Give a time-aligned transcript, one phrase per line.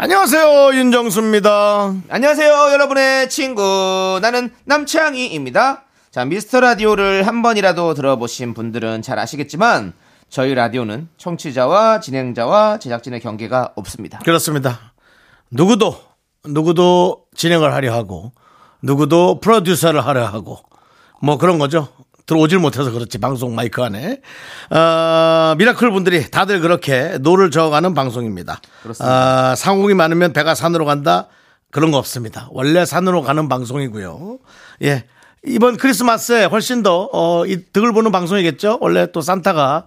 [0.00, 1.92] 안녕하세요 윤정수입니다.
[2.08, 4.20] 안녕하세요, 여러분의 친구.
[4.22, 5.82] 나는 남창희입니다.
[6.12, 9.94] 자, 미스터 라디오를 한 번이라도 들어보신 분들은 잘 아시겠지만,
[10.28, 14.20] 저희 라디오는 청취자와 진행자와 제작진의 경계가 없습니다.
[14.20, 14.92] 그렇습니다.
[15.50, 15.96] 누구도
[16.44, 18.30] 누구도 진행을 하려 하고
[18.82, 20.60] 누구도 프로듀서를 하려 하고
[21.20, 21.88] 뭐 그런 거죠.
[22.28, 24.20] 들어오질 못해서 그렇지 방송 마이크 안에
[24.70, 28.60] 어, 미라클 분들이 다들 그렇게 노를 저어가는 방송입니다.
[28.82, 29.50] 그렇습니다.
[29.50, 31.28] 아, 사공이 많으면 배가 산으로 간다
[31.70, 32.48] 그런 거 없습니다.
[32.52, 34.38] 원래 산으로 가는 방송이고요.
[34.82, 35.04] 예.
[35.46, 38.78] 이번 크리스마스에 훨씬 더, 어, 이 득을 보는 방송이겠죠?
[38.82, 39.86] 원래 또 산타가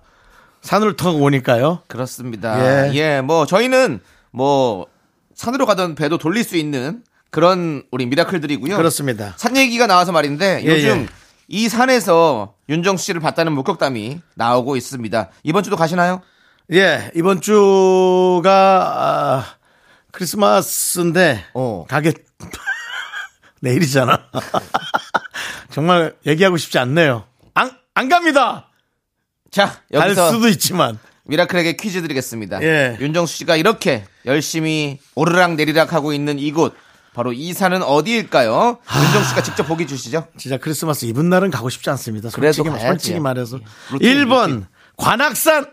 [0.61, 1.83] 산을 타고 오니까요.
[1.87, 2.87] 그렇습니다.
[2.89, 2.93] 예.
[2.95, 3.21] 예.
[3.21, 3.99] 뭐, 저희는
[4.31, 4.87] 뭐,
[5.35, 8.77] 산으로 가던 배도 돌릴 수 있는 그런 우리 미라클들이고요.
[8.77, 9.33] 그렇습니다.
[9.37, 11.20] 산 얘기가 나와서 말인데, 예, 요즘 예.
[11.53, 15.31] 이 산에서 윤정수 씨를 봤다는 목격담이 나오고 있습니다.
[15.43, 16.21] 이번 주도 가시나요?
[16.71, 19.45] 예, 이번 주가 아,
[20.13, 21.83] 크리스마스인데 어.
[21.89, 22.13] 가게
[23.59, 24.29] 내일이잖아.
[25.71, 27.25] 정말 얘기하고 싶지 않네요.
[27.53, 28.69] 안, 안 갑니다.
[29.51, 30.99] 자, 갈 여기서 수도 있지만.
[31.25, 32.63] 미라클에게 퀴즈 드리겠습니다.
[32.63, 32.97] 예.
[33.01, 36.73] 윤정수 씨가 이렇게 열심히 오르락 내리락 하고 있는 이곳
[37.13, 38.79] 바로 이 산은 어디일까요?
[39.05, 40.27] 윤정수 씨가 직접 보기 주시죠.
[40.37, 42.29] 진짜 크리스마스 이분 날은 가고 싶지 않습니다.
[42.29, 42.87] 그래도 솔직히, 가야지.
[42.87, 43.59] 솔직히 말해서.
[43.91, 44.65] 루틴, 1번 루틴.
[44.97, 45.65] 관악산,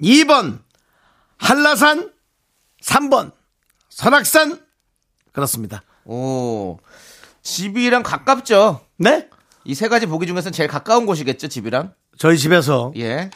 [0.00, 0.60] 2번
[1.36, 2.10] 한라산,
[2.82, 3.32] 3번
[3.90, 4.60] 설악산.
[5.32, 5.82] 그렇습니다.
[6.06, 6.78] 오,
[7.42, 8.80] 집이랑 가깝죠.
[8.98, 9.28] 네?
[9.64, 11.92] 이 세 가지 보기 중에서는 제일 가까운 곳이겠죠, 집이랑.
[12.18, 13.30] 저희 집에서 예.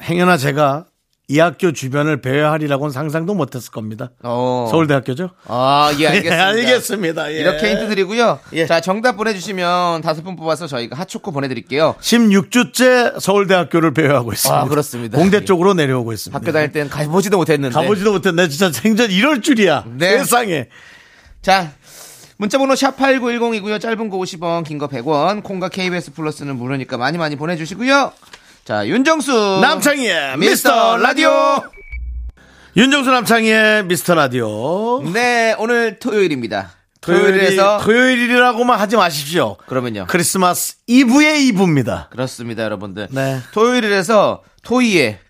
[0.00, 0.86] 행여나 제가
[1.28, 4.10] 이 학교 주변을 배회하리라고는 상상도 못했을 겁니다.
[4.22, 4.68] 어.
[4.70, 5.30] 서울대학교죠?
[5.48, 6.36] 아, 예, 알겠습니다.
[6.36, 7.32] 예, 알겠습니다.
[7.32, 7.36] 예.
[7.40, 8.38] 이렇게 힌트 드리고요.
[8.52, 8.66] 예.
[8.66, 11.96] 자, 정답 보내주시면 다섯 분 뽑아서 저희가 핫초코 보내드릴게요.
[12.00, 14.60] 16주째 서울대학교를 배회하고 있습니다.
[14.60, 15.18] 아, 그렇습니다.
[15.18, 15.44] 공대 예.
[15.44, 16.38] 쪽으로 내려오고 있습니다.
[16.38, 17.74] 학교 다닐 땐 가보지도 못했는데.
[17.74, 18.48] 가보지도 못했네.
[18.48, 19.84] 진짜 생전 이럴 줄이야.
[19.96, 20.18] 네.
[20.18, 20.68] 세상에.
[21.42, 21.72] 자,
[22.36, 23.80] 문자번호 샵8910이고요.
[23.80, 25.42] 짧은 거 50원, 긴 거 100원.
[25.42, 28.12] 콩과 KBS 플러스는 무료니까 많이 많이 보내주시고요.
[28.66, 29.60] 자, 윤정수.
[29.62, 31.30] 남창희의 미스터 라디오.
[32.76, 35.02] 윤정수 남창희의 미스터 라디오.
[35.12, 36.72] 네, 오늘 토요일입니다.
[37.00, 37.78] 토요일이, 토요일에서.
[37.84, 39.56] 토요일이라고만 하지 마십시오.
[39.68, 40.06] 그러면요.
[40.08, 42.08] 크리스마스 이브의 이브입니다.
[42.10, 43.06] 그렇습니다, 여러분들.
[43.12, 43.38] 네.
[43.52, 45.20] 토요일에서 토이의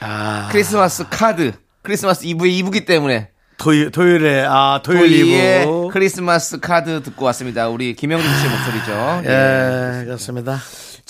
[0.00, 0.48] 아.
[0.52, 1.52] 크리스마스 카드.
[1.80, 3.30] 크리스마스 이브의 이브기 때문에.
[3.56, 5.88] 토요, 토요일에, 아, 토요일 이브.
[5.92, 7.68] 크리스마스 카드 듣고 왔습니다.
[7.68, 9.22] 우리 김영준 씨 목소리죠.
[9.24, 10.58] 예, 그렇습니다.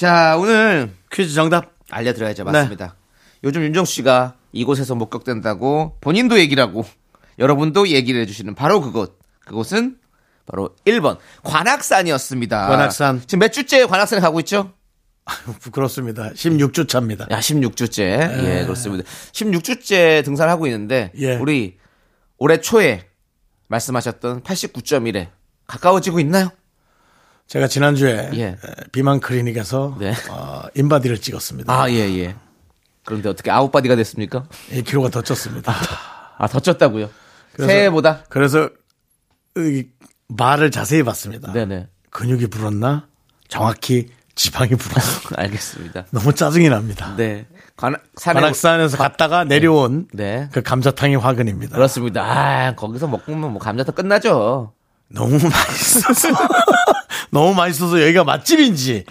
[0.01, 1.75] 자, 오늘 퀴즈 정답.
[1.91, 2.45] 알려드려야죠.
[2.45, 2.53] 네.
[2.53, 2.97] 맞습니다.
[3.45, 6.87] 요즘 윤정수 씨가 이곳에서 목격된다고 본인도 얘기를 하고
[7.39, 9.19] 여러분도 얘기를 해주시는 바로 그곳.
[9.45, 9.99] 그곳은
[10.47, 12.69] 바로 1번 관악산이었습니다.
[12.69, 13.21] 관악산.
[13.27, 14.73] 지금 몇 주째 관악산에 가고 있죠?
[15.71, 16.31] 그렇습니다.
[16.31, 17.27] 16주 차입니다.
[17.31, 18.01] 야, 16주째.
[18.01, 19.05] 예, 그렇습니다.
[19.33, 21.37] 16주째 등산을 하고 있는데 예.
[21.37, 21.77] 우리
[22.39, 23.07] 올해 초에
[23.69, 25.29] 말씀하셨던 89.1에
[25.67, 26.49] 가까워지고 있나요?
[27.51, 28.57] 제가 지난주에 예.
[28.93, 30.15] 비만 클리닉에서 네.
[30.31, 31.73] 어, 인바디를 찍었습니다.
[31.73, 32.37] 아, 예, 예.
[33.05, 34.45] 그런데 어떻게 아웃바디가 됐습니까?
[34.71, 35.73] 1kg가 더 쪘습니다.
[36.39, 37.09] 아, 더 쪘다고요?
[37.55, 38.23] 그래서- 새해보다?
[38.29, 38.71] 그래서
[39.57, 39.85] 이
[40.29, 41.53] 말을 자세히 봤습니다.
[41.53, 41.89] 네네.
[42.11, 43.09] 근육이 불었나?
[43.49, 45.31] 정확히 지방이 불었어.
[45.37, 46.05] 알겠습니다.
[46.13, 47.15] 너무 짜증이 납니다.
[47.17, 47.49] 네.
[47.77, 50.49] 관, 산에 관악산에서 갔다가 내려온 네.
[50.53, 51.75] 그 감자탕이 화근입니다.
[51.75, 52.23] 그렇습니다.
[52.23, 54.73] 아, 거기서 먹으면 뭐 감자탕 끝나죠.
[55.13, 56.29] 너무 맛있어서
[57.31, 59.05] 너무 맛있어서 여기가 맛집인지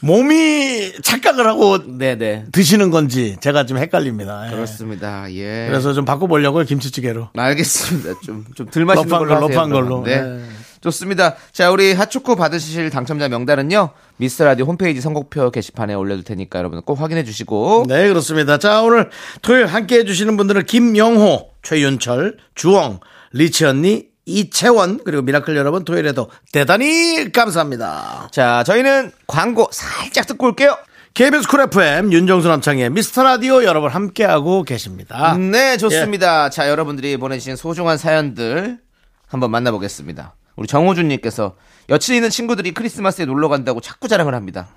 [0.00, 2.46] 몸이 착각을 하고 네네.
[2.50, 4.46] 드시는 건지 제가 좀 헷갈립니다.
[4.48, 4.50] 예.
[4.50, 5.32] 그렇습니다.
[5.32, 5.66] 예.
[5.68, 7.30] 그래서 좀 바꿔보려고요 김치찌개로.
[7.36, 8.20] 알겠습니다.
[8.24, 9.48] 좀, 좀덜 맛있는 걸로 하세요.
[9.48, 9.70] 그러면.
[9.70, 10.02] 걸로.
[10.02, 10.20] 네.
[10.20, 10.44] 네.
[10.80, 11.36] 좋습니다.
[11.52, 13.90] 자, 우리 핫초코 받으실 당첨자 명단은요.
[14.16, 17.84] 미스터라디오 홈페이지 선곡표 게시판에 올려둘 테니까 여러분 꼭 확인해 주시고.
[17.88, 18.58] 네, 그렇습니다.
[18.58, 19.08] 자, 오늘
[19.42, 22.98] 토요일 함께 해주시는 분들은 김영호, 최윤철, 주엉,
[23.32, 28.28] 리치 언니, 이채원, 그리고 미라클 여러분 토요일에도 대단히 감사합니다.
[28.30, 30.76] 자, 저희는 광고 살짝 듣고 올게요.
[31.14, 35.36] KBS 쿨 FM 윤정수 남창희의 미스터 라디오 여러분 함께하고 계십니다.
[35.36, 35.76] 네, 예.
[35.76, 36.48] 좋습니다.
[36.48, 38.78] 자, 여러분들이 보내주신 소중한 사연들
[39.26, 40.34] 한번 만나보겠습니다.
[40.56, 41.54] 우리 정호준님께서
[41.90, 44.68] 여친 있는 친구들이 크리스마스에 놀러 간다고 자꾸 자랑을 합니다.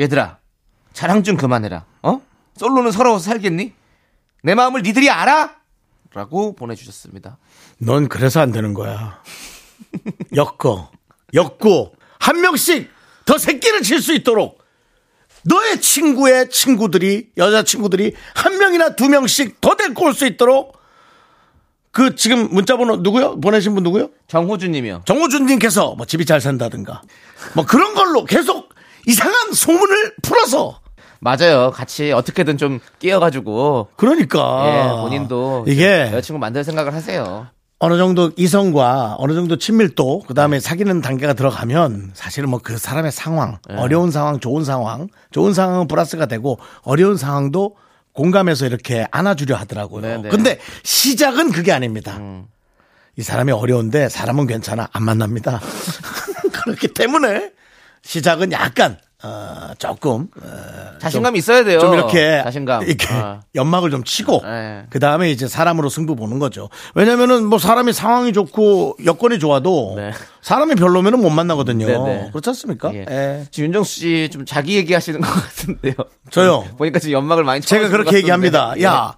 [0.00, 0.38] 얘들아,
[0.92, 1.84] 자랑 좀 그만해라.
[2.02, 2.20] 어?
[2.56, 3.72] 솔로는 서러워서 살겠니?
[4.42, 5.54] 내 마음을 니들이 알아?
[6.14, 7.38] 라고 보내주셨습니다.
[7.78, 9.22] 넌 그래서 안 되는 거야.
[10.34, 10.90] 엮어.
[11.34, 12.88] 엮고, 한 명씩
[13.26, 14.62] 더 새끼를 칠 수 있도록
[15.42, 20.78] 너의 친구의 친구들이, 여자친구들이 한 명이나 두 명씩 더 데리고 올 수 있도록
[21.90, 23.40] 그 지금 문자번호 누구요?
[23.40, 24.10] 보내신 분 누구요?
[24.28, 25.02] 정호주님이요.
[25.06, 27.02] 정호준님께서 뭐 집이 잘 산다든가
[27.54, 28.74] 뭐 그런 걸로 계속
[29.06, 30.80] 이상한 소문을 풀어서
[31.24, 31.70] 맞아요.
[31.70, 37.46] 같이 어떻게든 좀 끼어가지고 그러니까 예, 본인도 이게 여자친구 만들 생각을 하세요.
[37.78, 43.58] 어느 정도 이성과 어느 정도 친밀도 그다음에 사귀는 단계가 들어가면 사실은 뭐 그 사람의 상황
[43.68, 43.76] 네.
[43.76, 47.76] 어려운 상황 좋은 상황 좋은 상황은 플러스가 되고 어려운 상황도
[48.12, 50.02] 공감해서 이렇게 안아주려 하더라고요.
[50.02, 50.28] 네, 네.
[50.28, 52.16] 근데 시작은 그게 아닙니다.
[52.18, 52.46] 음.
[53.16, 55.60] 이 사람이 어려운데 사람은 괜찮아 안 만납니다.
[56.52, 57.50] 그렇기 때문에
[58.02, 61.78] 시작은 약간 어, 조금 어, 자신감이 있어야 돼요.
[61.80, 62.82] 좀 이렇게 자신감.
[62.82, 63.40] 이렇게 어.
[63.56, 64.84] 연막을 좀 치고 네.
[64.90, 66.68] 그 다음에 이제 사람으로 승부 보는 거죠.
[66.94, 70.10] 왜냐면은 뭐 사람이 상황이 좋고 여건이 좋아도 네.
[70.42, 71.86] 사람이 별로면은 못 만나거든요.
[71.86, 72.28] 네, 네.
[72.32, 72.92] 그렇지 않습니까?
[72.94, 73.06] 예.
[73.08, 73.46] 예.
[73.50, 75.94] 지금 윤정수 씨 좀 자기 얘기하시는 것 같은데요.
[76.30, 76.64] 저요.
[76.76, 78.66] 보니까 지금 연막을 많이 제가 그렇게 것 얘기합니다.
[78.68, 78.84] 같은데.
[78.84, 79.14] 야,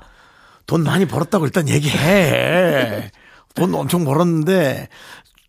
[0.67, 3.11] 돈 많이 벌었다고 일단 얘기해.
[3.56, 4.88] 돈 엄청 벌었는데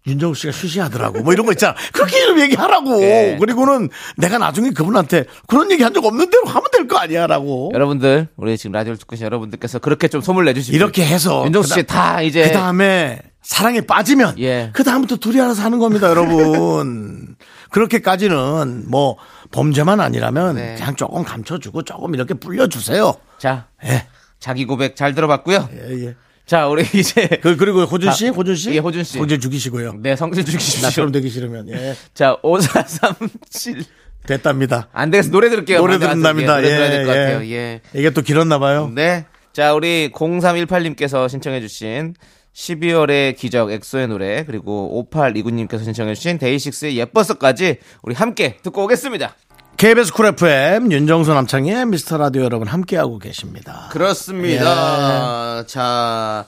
[0.07, 1.19] 윤정우 씨가 쉬쉬하더라고.
[1.21, 1.75] 뭐 이런 거 있잖아.
[1.91, 3.01] 그렇게 좀 얘기하라고.
[3.03, 3.37] 예.
[3.39, 7.71] 그리고는 내가 나중에 그분한테 그런 얘기 한 적 없는 대로 하면 될 거 아니야 라고.
[7.73, 11.83] 여러분들 우리 지금 라디오를 듣고 계신 여러분들께서 그렇게 좀 소문 내주시고 이렇게 해서 윤정수 씨
[11.83, 14.69] 다 이제 그 다음에 사랑에 빠지면 예.
[14.73, 17.35] 그 다음부터 둘이 알아서 하는 겁니다, 여러분.
[17.71, 19.17] 그렇게까지는 뭐
[19.51, 20.75] 범죄만 아니라면 네.
[20.77, 23.13] 그냥 조금 감춰주고 조금 이렇게 불려주세요.
[23.37, 24.07] 자 예,
[24.39, 25.69] 자기 고백 잘 들어봤고요.
[25.73, 26.15] 예, 예.
[26.47, 29.19] 자 우리 이제 그, 그리고 호준 씨, 호준 씨, 예, 호준 씨.
[29.19, 29.97] 호준 죽이시고요.
[29.99, 30.81] 네 성질 주십시오.
[30.81, 33.83] 나처럼 되기 싫으면 예, 자 5437.
[34.27, 34.89] 됐답니다.
[34.91, 35.79] 안 되겠어 노래 들을게요.
[35.79, 35.93] 노래.
[35.95, 37.19] 예, 노래 예, 들어야 될것 예.
[37.19, 37.51] 같아요.
[37.51, 37.81] 예.
[37.93, 38.91] 이게 또 길었나 봐요.
[38.93, 39.25] 네.
[39.53, 42.13] 자, 우리 0318님께서 신청해주신
[42.53, 49.35] 12월의 기적 엑소의 노래, 그리고 5829님께서 신청해주신 데이식스의 예뻤어까지 우리 함께 듣고 오겠습니다.
[49.77, 53.89] KBS 쿨 FM 윤정수 남창희의 미스터 라디오 여러분 함께하고 계십니다.
[53.91, 55.59] 그렇습니다.
[55.59, 55.67] 예.
[55.67, 56.45] 자,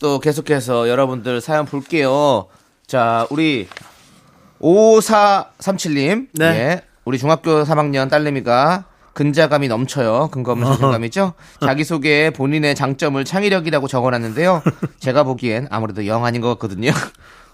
[0.00, 2.48] 또 계속해서 여러분들 사연 볼게요.
[2.88, 3.68] 자, 우리
[4.60, 6.26] 5437님.
[6.32, 6.44] 네.
[6.44, 6.82] 예.
[7.04, 10.30] 우리 중학교 3학년 딸내미가 근자감이 넘쳐요.
[10.32, 11.34] 근거 없는 자신감이죠.
[11.60, 14.60] 자기소개에 본인의 장점을 창의력이라고 적어놨는데요.
[14.98, 16.90] 제가 보기엔 아무래도 영 아닌 것 같거든요.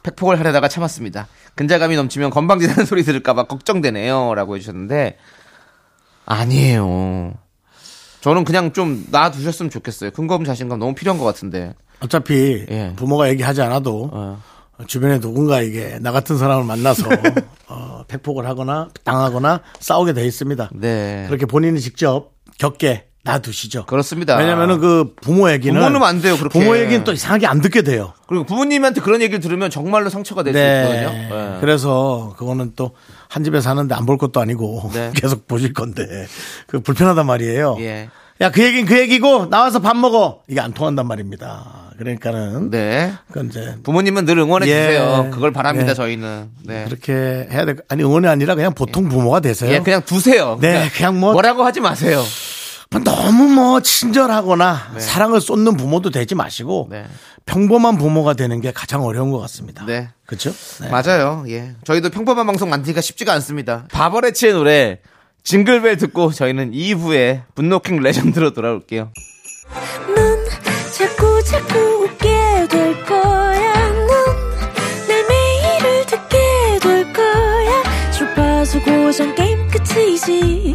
[0.03, 1.29] 팩폭을 하려다가 참았습니다.
[1.55, 4.35] 근자감이 넘치면 건방지다는 소리 들을까봐 걱정되네요.
[4.35, 5.19] 라고 해주셨는데,
[6.27, 7.35] 아니에요.
[8.21, 10.11] 저는 그냥 좀 놔두셨으면 좋겠어요.
[10.11, 11.75] 근거 없는 자신감 너무 필요한 것 같은데.
[12.00, 12.93] 어차피 예.
[12.97, 14.41] 부모가 얘기하지 않아도 어.
[14.87, 17.09] 주변에 누군가 이게 나 같은 사람을 만나서
[17.69, 20.71] 어, 팩폭을 하거나 당하거나 싸우게 돼 있습니다.
[20.75, 21.25] 네.
[21.27, 23.85] 그렇게 본인이 직접 겪게 놔두시죠.
[23.87, 24.37] 그렇습니다.
[24.37, 26.59] 왜냐면은 그 부모 얘기는 부모는 안 돼요, 그렇게.
[26.59, 28.12] 부모 얘기는 또 이상하게 안 듣게 돼요.
[28.26, 31.11] 그리고 부모님한테 그런 얘기를 들으면 정말로 상처가 될수 있거든요.
[31.12, 31.56] 네.
[31.61, 32.93] 그래서 그거는 또
[33.31, 35.12] 한 집에 사는데 안 볼 것도 아니고 네.
[35.15, 36.26] 계속 보실 건데
[36.67, 37.76] 그 불편하단 말이에요.
[37.81, 38.09] 예.
[38.41, 41.91] 야그 얘기는 그 얘기고 나와서 밥 먹어 이게 안 통한단 말입니다.
[41.99, 43.12] 그러니까는 네.
[43.26, 44.71] 그건 이제 부모님은 늘 응원해 예.
[44.87, 45.29] 주세요.
[45.31, 45.91] 그걸 바랍니다.
[45.91, 45.94] 예.
[45.94, 46.49] 저희는.
[46.64, 46.85] 네.
[46.87, 49.71] 그렇게 해야 될 아니 응원이 아니라 그냥 보통 부모가 되세요.
[49.73, 50.56] 예, 그냥 두세요.
[50.61, 52.23] 네, 그냥 뭐- 뭐라고 하지 마세요.
[52.90, 57.04] 뭐 너무 뭐 친절하거나 사랑을 쏟는 부모도 되지 마시고 네.
[57.45, 59.85] 평범한 부모가 되는 게 가장 어려운 것 같습니다.
[59.85, 60.09] 네.
[60.26, 60.52] 그렇죠?
[60.80, 60.88] 네.
[60.88, 61.45] 맞아요.
[61.49, 61.75] 예.
[61.85, 63.87] 저희도 평범한 방송 만들기가 쉽지가 않습니다.
[63.92, 65.00] 바버레치의 노래
[65.45, 69.12] 징글벨 듣고 저희는 2부에 분노킹 레전드로 돌아올게요.
[70.14, 70.45] 넌
[70.92, 73.90] 자꾸 자꾸 웃게 될 거야.
[73.90, 77.83] 넌내 매일을 듣게 될 거야.
[78.12, 80.75] 주파수 고정 게임 끝이지.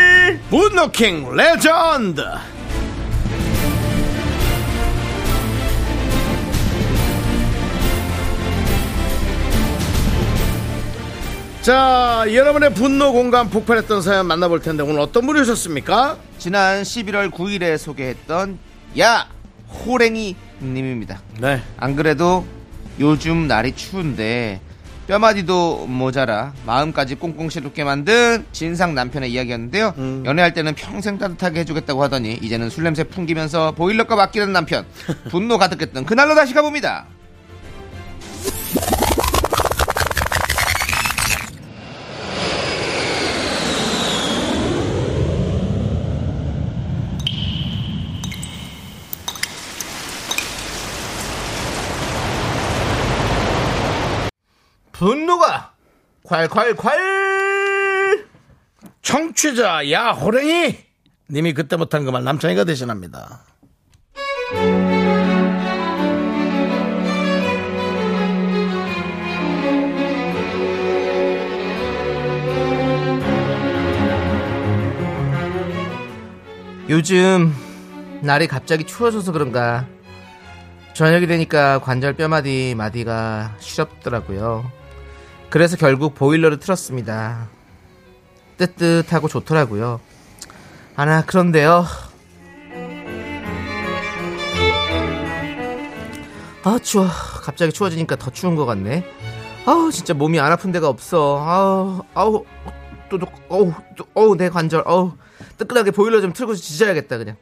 [0.51, 2.21] 분노킹 레전드
[11.61, 16.17] 자 여러분의 분노 공감 폭발했던 사연 만나볼 텐데 오늘 어떤 분이 오셨습니까?
[16.39, 18.57] 지난 11월 9일에 소개했던
[18.99, 19.29] 야
[19.85, 21.21] 호랭이 님입니다.
[21.39, 22.45] 네 안 그래도
[22.99, 24.59] 요즘 날이 추운데
[25.11, 29.93] 뼈마디도 모자라 마음까지 꽁꽁 시렵게 만든 진상 남편의 이야기였는데요.
[30.23, 34.85] 연애할 때는 평생 따뜻하게 해주겠다고 하더니 이제는 술 냄새 풍기면서 보일러가 맡기는 남편
[35.29, 37.07] 분노 가득했던 그날로 다시 가봅니다.
[55.01, 55.73] 분노가
[56.25, 58.27] 콸콸콸
[59.01, 60.77] 청취자 야 호랭이
[61.31, 63.43] 님이 그때 못한 그 말 남창이가 대신합니다.
[76.89, 77.53] 요즘
[78.21, 79.87] 날이 갑자기 추워져서 그런가
[80.93, 84.80] 저녁이 되니까 관절 뼈마디 마디가 시렵더라고요.
[85.51, 87.49] 그래서 결국 보일러를 틀었습니다.
[88.57, 89.99] 뜨뜻하고 좋더라고요.
[90.95, 91.85] 아나 그런데요.
[96.63, 97.05] 아 추워.
[97.43, 99.05] 갑자기 추워지니까 더 추운 것 같네.
[99.65, 101.43] 아우 진짜 몸이 안 아픈 데가 없어.
[101.45, 102.45] 아우 아우
[103.09, 105.11] 또또 어우 또, 어우 내 관절 어우
[105.57, 107.35] 뜨끈하게 보일러 좀 틀고 지져야겠다 그냥.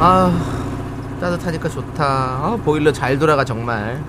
[0.00, 2.04] 아 따뜻하니까 좋다.
[2.04, 4.02] 아 보일러 잘 돌아가 정말.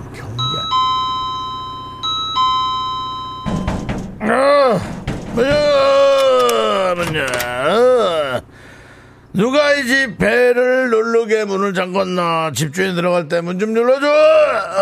[9.32, 12.52] 누가 이 집 배를 누르게 문을 잠궜나?
[12.54, 14.06] 집주인 들어갈 때 문 좀 열어줘!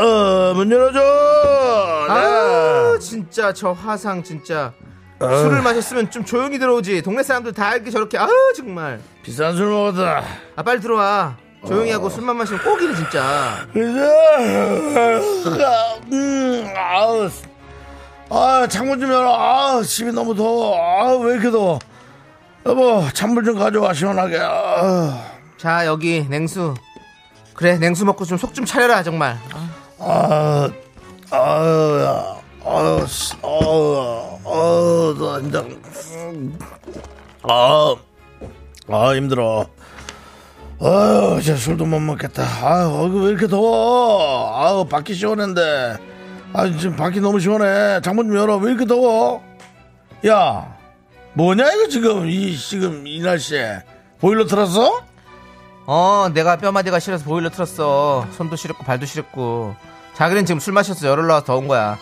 [0.00, 1.00] 어, 문 열어줘!
[2.08, 2.98] 아 네.
[2.98, 4.72] 진짜 저 화상 진짜
[5.20, 8.26] 술을 마셨으면 좀 조용히 들어오지 동네 사람들 다 알게 저렇게 아
[8.56, 10.22] 정말 비싼 술 먹었다.
[10.56, 11.36] 아 빨리 들어와
[11.66, 14.00] 조용히 하고 술만 마시면 꼭이네 진짜 그래서,
[16.12, 17.28] 음, 아우,
[18.30, 19.35] 아, 창문 좀 열어.
[19.35, 20.76] 아, 집이 너무 더워.
[20.76, 21.78] 아, 왜 이렇게 더워?
[22.66, 24.38] 여보, 찬물 좀 가져와, 시원하게.
[24.40, 25.25] 아,
[25.56, 26.75] 자 여기 냉수
[27.54, 29.37] 그래 냉수 먹고 좀 속좀 차려라 정말
[29.99, 30.68] 아,
[31.30, 35.64] 아, 아, 아, 씨, 아, 아, 나 진짜,
[37.42, 37.94] 아,
[38.90, 39.66] 아, 힘들어.
[40.80, 42.44] 아유, 이제 술도 못 먹겠다.
[42.62, 44.54] 아유, 왜 이렇게 더워?
[44.56, 45.97] 아유, 밖이 시원한데.
[46.52, 48.00] 아, 지금 밖이 너무 시원해.
[48.02, 48.56] 창문 좀 열어.
[48.56, 49.42] 왜 이렇게 더워?
[50.26, 50.76] 야,
[51.34, 53.82] 뭐냐, 이거 지금, 이, 지금, 이 날씨에.
[54.20, 55.06] 보일러 틀었어?
[55.90, 59.74] 어 내가 뼈마디가 싫어서 보일러 틀었어 손도 시렵고 발도 시렵고
[60.16, 61.96] 자기는 지금 술 마셔서 열을 나와서 더운 거야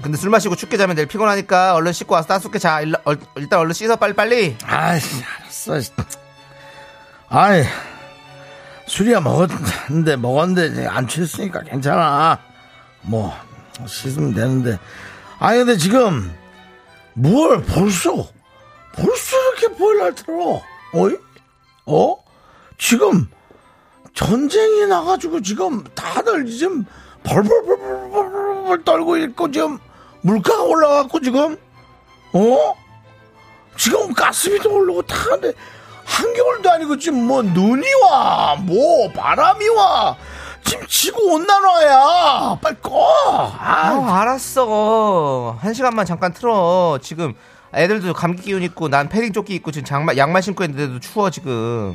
[0.00, 3.58] 근데 술 마시고 춥게 자면 내일 피곤하니까 얼른 씻고 와서 따숩게 자 일라- 얼- 일단
[3.58, 5.92] 얼른 씻어 빨리빨리 아이씨, 알았어.
[7.30, 7.64] 아이,
[8.86, 12.38] 술이야 먹었는데, 먹었는데, 안 취했으니까 괜찮아.
[13.06, 13.32] 뭐,
[13.86, 14.78] 씻으면 되는데.
[15.38, 16.34] 아니, 근데 지금,
[17.14, 18.28] 뭘 벌써,
[18.94, 20.62] 벌써 이렇게 보일러 틀어?
[20.92, 21.16] 어이?
[21.86, 22.16] 어?
[22.78, 23.28] 지금,
[24.14, 26.84] 전쟁이 나가지고 지금 다들 지금
[27.22, 29.78] 벌벌벌벌벌 떨고 있고 지금
[30.22, 31.56] 물가가 올라갔고 지금,
[32.32, 32.74] 어?
[33.76, 35.52] 지금 가스비도 오르고 다 하는데
[36.04, 40.16] 한겨울도 아니고 지금 뭐 눈이 와, 뭐 바람이 와.
[40.66, 42.58] 지금 지구 온난화야.
[42.60, 43.12] 빨리 꺼.
[43.58, 45.56] 아, 아, 알았어.
[45.60, 46.98] 한 시간만 잠깐 틀어.
[47.02, 47.34] 지금
[47.74, 51.94] 애들도 감기 기운 있고 난 패딩 조끼 입고 지금 장마, 양말 신고 있는데도 추워 지금.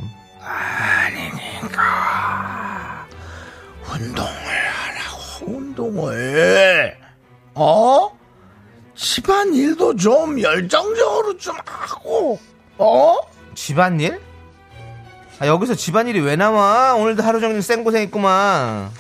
[3.94, 6.98] 운동을 하라고 운동을.
[7.56, 8.10] 어?
[8.96, 12.40] 집안 일도 좀 열정적으로 좀 하고.
[12.78, 13.16] 어?
[13.56, 14.22] 집안일?
[15.42, 16.94] 아, 여기서 집안일이 왜 나와?
[16.94, 18.92] 오늘도 하루 종일 생고생했구만.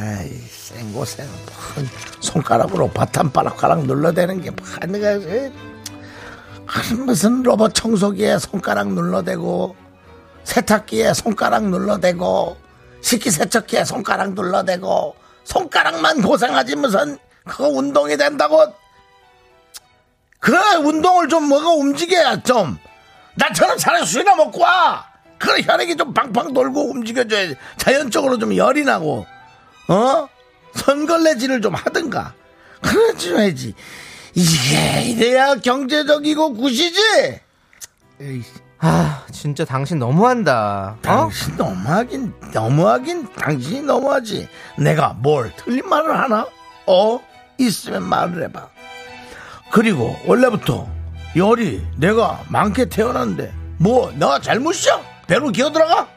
[0.00, 1.28] 에이, 생고생.
[2.18, 5.06] 손가락으로 바탄바락가락 눌러대는 게 반가
[7.04, 9.76] 무슨 로봇 청소기에 손가락 눌러대고
[10.42, 12.56] 세탁기에 손가락 눌러대고
[13.02, 15.14] 식기세척기에 손가락 눌러대고
[15.44, 18.74] 손가락만 고생하지 무슨 그거 운동이 된다고
[20.40, 22.76] 그래 운동을 좀 뭐가 움직여야 좀
[23.36, 29.26] 나처럼 차라리 술이나 먹고 와 그래 혈액이 좀 팡팡 돌고 움직여줘야 자연적으로 좀 열이 나고
[29.88, 30.28] 어?
[30.74, 32.34] 선걸레질을 좀 하든가.
[32.82, 33.74] 그러지 말지.
[34.34, 37.00] 이게 이래야 경제적이고 굿이지?
[38.20, 38.42] 에이,
[38.78, 40.96] 아, 진짜 당신 너무한다.
[40.96, 41.02] 어?
[41.02, 44.48] 당신 너무하긴, 너무하긴 당신이 너무하지.
[44.78, 46.46] 내가 뭘 틀린 말을 하나?
[46.86, 47.20] 어?
[47.58, 48.68] 있으면 말을 해봐.
[49.70, 50.86] 그리고 원래부터
[51.34, 55.15] 열이 내가 많게 태어났는데 뭐 내가 잘못이야?
[55.26, 56.08] 배로 기어 들어가?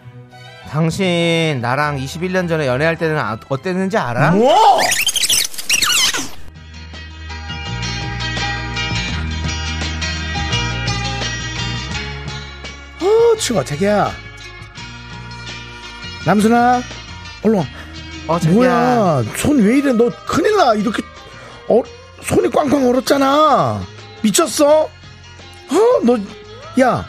[0.69, 4.31] 당신 나랑 21년 전에 연애할 때는 아- 어땠는지 알아?
[4.31, 4.53] 뭐?
[13.01, 14.11] 어, 추워, 자기야.
[16.25, 16.81] 남순아,
[17.43, 17.65] 얼른 와.
[18.27, 18.53] 어, 자기야.
[18.53, 19.93] 뭐야, 손 왜 이래?
[19.93, 20.73] 너 큰일 나.
[20.75, 21.01] 이렇게,
[21.69, 21.81] 어,
[22.23, 23.81] 손이 꽝꽝 얼었잖아.
[24.21, 24.81] 미쳤어?
[24.83, 24.89] 어,
[26.03, 26.17] 너,
[26.81, 27.05] 야,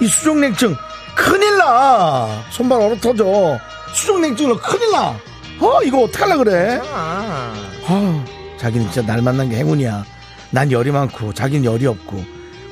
[0.00, 0.74] 이 수족냉증,
[1.14, 2.42] 큰일 나.
[2.50, 3.58] 손발 얼어 터져.
[3.92, 5.16] 수족냉증으로 큰일 나.
[5.60, 6.80] 어, 이거 어떡하려 그래?
[6.92, 7.54] 아,
[7.86, 8.24] 아,
[8.58, 10.04] 자기는 진짜 날 만난 게 행운이야.
[10.50, 12.24] 난 열이 많고, 자기는 열이 없고.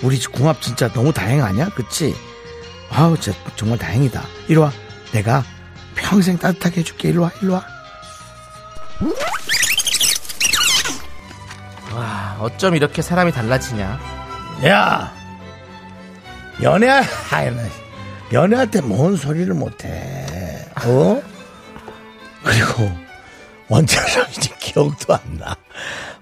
[0.02, 1.68] 우리 집 궁합 진짜 너무 다행 아니야?
[1.70, 2.14] 그치?
[2.90, 4.22] 아우, 진짜 정말 다행이다.
[4.48, 4.72] 이리 와.
[5.12, 5.44] 내가
[5.94, 7.10] 평생 따뜻하게 해줄게.
[7.10, 7.64] 이리 와, 이리 와.
[11.94, 14.00] 와, 어쩜 이렇게 사람이 달라지냐?
[14.66, 15.12] 야!
[16.62, 17.62] 연애할, 아이, 나
[18.32, 19.88] 연애할 때 뭔 소리를 못해.
[20.86, 21.22] 어?
[22.42, 22.90] 그리고,
[23.68, 25.56] 원자력인지 기억도 안 나.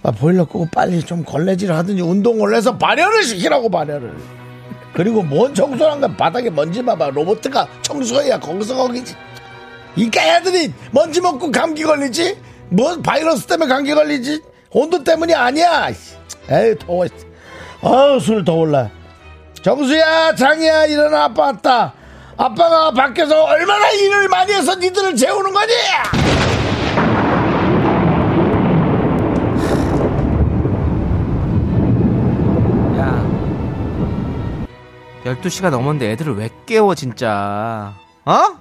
[0.02, 4.14] 아, 보일러 끄고 빨리 좀 걸레질을 하든지 운동을 해서 발열을 시키라고 발열을.
[4.93, 7.11] 그리고 뭔 청소란 건 바닥에 먼지 봐봐.
[7.11, 9.14] 로봇가 청소해야 거기서 거기지.
[9.97, 12.37] 이 까야들이 먼지 먹고 감기 걸리지?
[12.71, 14.43] 뭐 바이러스 때문에 감기 걸리지?
[14.73, 15.88] 온도 때문이 아니야.
[16.50, 17.07] 에이 더워.
[17.83, 18.90] 아우 술 더 올라.
[19.62, 21.95] 정수야 장이야 일어나 아빠 왔다.
[22.40, 25.73] 아빠가 밖에서 얼마나 일을 많이 해서 니들을 재우는 거니?
[32.97, 33.23] 야
[35.25, 37.92] 12시가 넘었는데 애들을 왜 깨워 진짜
[38.25, 38.59] 어?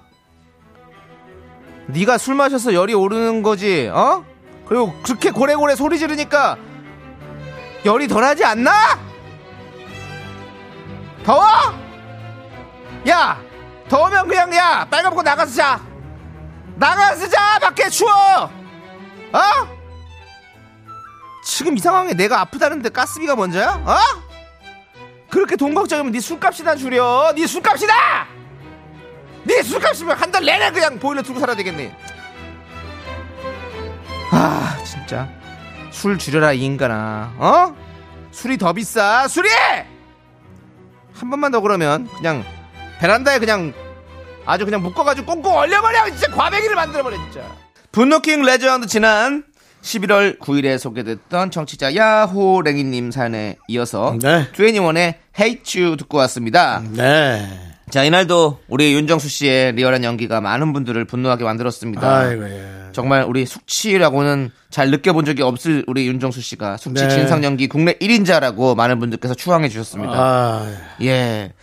[1.87, 4.25] 네가 술 마셔서 열이 오르는 거지 어?
[4.65, 6.57] 그리고 그렇게 고래고래 소리 지르니까
[7.85, 8.71] 열이 덜하지 않나?
[11.23, 11.45] 더워?
[13.07, 13.48] 야
[13.89, 15.81] 더우면 그냥 야 빨간 먹고 나가서 자.
[16.75, 18.11] 나가서 자 밖에 추워.
[18.13, 18.49] 어?
[21.43, 23.81] 지금 이 상황에 내가 아프다는데 가스비가 먼저야?
[23.85, 23.97] 어?
[25.29, 27.33] 그렇게 돈 걱정이면 네 술값이나 줄여.
[27.35, 27.93] 네 술값이다!
[29.43, 31.95] 네 술값이면 한 달 내내 그냥 보일러 들고 살아야 되겠네.
[34.31, 35.27] 아 진짜.
[35.91, 37.33] 술 줄여라 이 인간아.
[37.37, 37.75] 어?
[38.31, 39.27] 술이 더 비싸.
[39.27, 39.49] 술이!
[41.13, 42.43] 한 번만 더 그러면 그냥
[42.99, 43.73] 베란다에 그냥
[44.45, 47.41] 아주 그냥 묶어가지고 꽁꽁 얼려버려 진짜 과메기를 만들어버려 진짜
[47.91, 49.43] 분노킹 레전드 지난
[49.81, 54.47] 11월 9일에 소개됐던 청취자 야호랭이님 사연에 이어서 네.
[54.53, 56.83] 트웬티원의 Hate You 듣고 왔습니다.
[56.91, 57.47] 네.
[57.89, 62.17] 자 이날도 우리 윤정수 씨의 리얼한 연기가 많은 분들을 분노하게 만들었습니다.
[62.17, 62.79] 아이고 예.
[62.91, 67.09] 정말 우리 숙취라고는 잘 느껴본 적이 없을 우리 윤정수 씨가 숙취 네.
[67.09, 70.13] 진상 연기 국내 1인자라고 많은 분들께서 추앙해 주셨습니다.
[70.13, 71.53] 아, 예.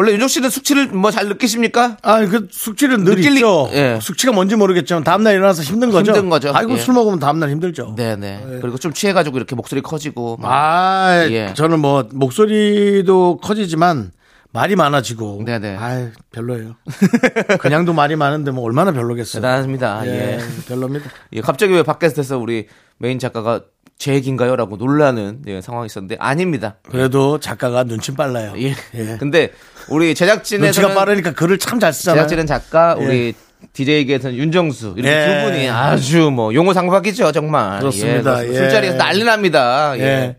[0.00, 1.98] 원래 윤정수 씨는 숙취를 뭐 잘 느끼십니까?
[2.00, 3.68] 아, 그 숙취는 늘 느낄 리- 있죠.
[3.74, 3.98] 예.
[4.00, 6.12] 숙취가 뭔지 모르겠지만 다음날 일어나서 힘든 거죠.
[6.12, 6.52] 힘든 거죠.
[6.54, 6.76] 아이고 예.
[6.78, 7.94] 술 먹으면 다음날 힘들죠.
[7.96, 8.60] 네네.
[8.62, 10.38] 그리고 좀 취해가지고 이렇게 목소리 커지고.
[10.38, 10.48] 막.
[10.50, 11.52] 아, 예.
[11.54, 14.12] 저는 뭐 목소리도 커지지만
[14.52, 15.42] 말이 많아지고.
[15.44, 15.76] 네네.
[15.78, 16.76] 아, 별로예요.
[17.60, 19.42] 그냥도 말이 많은데 뭐 얼마나 별로겠어요.
[19.42, 20.06] 대단합니다.
[20.06, 20.38] 예, 예.
[20.66, 21.10] 별로입니다.
[21.34, 23.60] 예, 갑자기 왜 밖에서 우리 메인 작가가
[23.98, 24.56] 제 얘기인가요?
[24.56, 26.76] 라고 놀라는 예, 상황이 있었는데 아닙니다.
[26.88, 28.54] 그래도 작가가 눈치 빨라요.
[28.56, 28.74] 예.
[28.94, 29.16] 예.
[29.18, 29.52] 근데
[29.90, 32.22] 우리 눈치가 제작진에서는 빠르니까 글을 참 잘 쓰잖아요.
[32.22, 33.04] 제작진은 작가, 예.
[33.04, 33.34] 우리
[33.72, 35.26] DJ계에서는 윤정수 이렇게 예.
[35.44, 37.80] 두 분이 아주 뭐 용호상박이죠 정말.
[37.80, 38.44] 그렇습니다.
[38.44, 38.54] 예, 예.
[38.54, 39.92] 술자리에서 난리 납니다.
[39.98, 40.02] 예.
[40.02, 40.36] 예.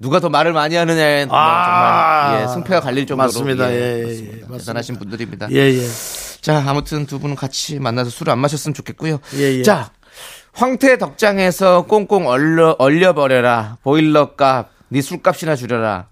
[0.00, 2.26] 누가 더 말을 많이 하느냐에 뭐 아.
[2.32, 3.70] 정말 예, 승패가 갈릴 정도로 맞습니다.
[3.72, 4.58] 예, 예, 예, 맞습니다.
[4.58, 5.48] 대단하신 분들입니다.
[5.52, 5.86] 예, 예.
[6.40, 9.20] 자, 아무튼 두 분은 같이 만나서 술을 안 마셨으면 좋겠고요.
[9.36, 9.62] 예, 예.
[9.62, 9.90] 자,
[10.52, 13.78] 황태 덕장에서 꽁꽁 얼려, 얼려버려라.
[13.82, 16.06] 보일러 값, 네 술값이나 줄여라.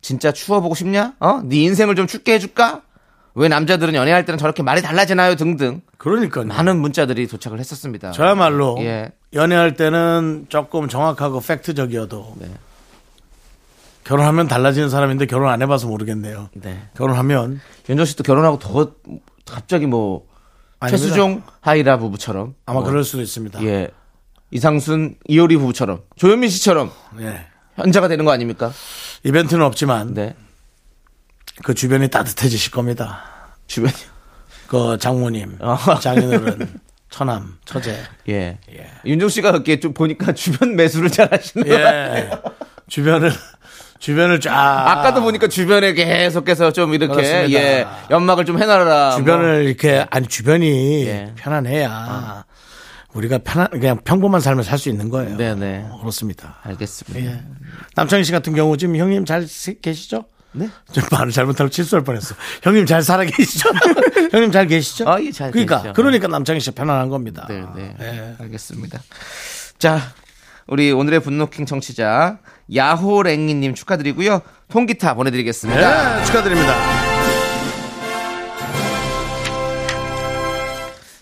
[0.00, 1.14] 진짜 추워보고 싶냐?
[1.20, 1.40] 어?
[1.44, 2.82] 네 인생을 좀 춥게 해줄까?
[3.34, 5.36] 왜 남자들은 연애할 때는 저렇게 말이 달라지나요?
[5.36, 5.82] 등등.
[5.98, 6.46] 그러니까요.
[6.46, 8.10] 많은 문자들이 도착을 했었습니다.
[8.10, 9.12] 저야말로 예.
[9.32, 12.50] 연애할 때는 조금 정확하고 팩트적이어도 네.
[14.04, 16.48] 결혼하면 달라지는 사람인데 결혼 안 해봐서 모르겠네요.
[16.54, 16.82] 네.
[16.96, 18.92] 결혼하면 윤정 씨도 결혼하고 더
[19.46, 20.26] 갑자기 뭐
[20.80, 21.04] 아닙니다.
[21.04, 23.62] 최수종 하이라 부부처럼 아마 뭐, 그럴 수도 있습니다.
[23.64, 23.88] 예.
[24.50, 27.46] 이상순 이효리 부부처럼 조현민 씨처럼 예.
[27.76, 28.72] 현자가 되는 거 아닙니까?
[29.24, 30.34] 이벤트는 없지만 네.
[31.62, 33.22] 그 주변이 따뜻해지실 겁니다.
[33.66, 33.94] 주변이
[34.66, 35.76] 그 장모님, 어.
[36.00, 36.80] 장인어른,
[37.10, 38.02] 처남, 처제.
[38.28, 38.58] 예.
[39.04, 42.30] 윤정 씨가 이렇게 좀 보니까 주변 매수를 잘 하시는 거 예.
[42.88, 43.32] 주변을
[43.98, 44.52] 주변을 쫙
[44.88, 47.60] 아까도 보니까 주변에 계속해서 좀 이렇게 그렇습니다.
[47.60, 49.16] 예 연막을 좀 해놔라.
[49.16, 51.32] 주변을 이렇게 아니 주변이 예.
[51.36, 52.44] 편안해야
[53.14, 55.30] 우리가 편안 그냥 평범한 삶을 살 수 있는 거예요.
[55.30, 55.38] 뭐.
[55.38, 55.86] 네네.
[56.00, 56.58] 그렇습니다.
[56.62, 57.30] 알겠습니다.
[57.32, 57.42] 예.
[57.96, 59.46] 남창희 씨 같은 경우 지금 형님 잘
[59.82, 60.24] 계시죠?
[60.52, 60.68] 네?
[60.92, 62.34] 좀 말을 잘못하고 실수할 뻔했어.
[62.62, 63.68] 형님 잘 살아 계시죠?
[64.32, 65.08] 형님 잘 계시죠?
[65.08, 65.92] 아, 예, 잘 그러니까 계시죠.
[65.94, 67.46] 그러니까 남창희 씨 편안한 겁니다.
[67.48, 67.94] 네, 네.
[68.00, 68.34] 예.
[68.40, 69.00] 알겠습니다.
[69.78, 70.00] 자,
[70.66, 72.38] 우리 오늘의 분노킹 청취자
[72.74, 74.40] 야호랭이님 축하드리고요.
[74.70, 76.18] 통기타 보내드리겠습니다.
[76.18, 76.74] 네, 축하드립니다.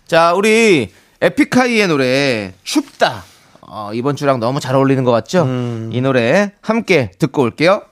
[0.06, 3.24] 자, 우리 에픽하이의 노래 춥다.
[3.62, 5.42] 어, 이번 주랑 너무 잘 어울리는 것 같죠?
[5.42, 5.90] 음.
[5.92, 7.82] 이 노래 함께 듣고 올게요.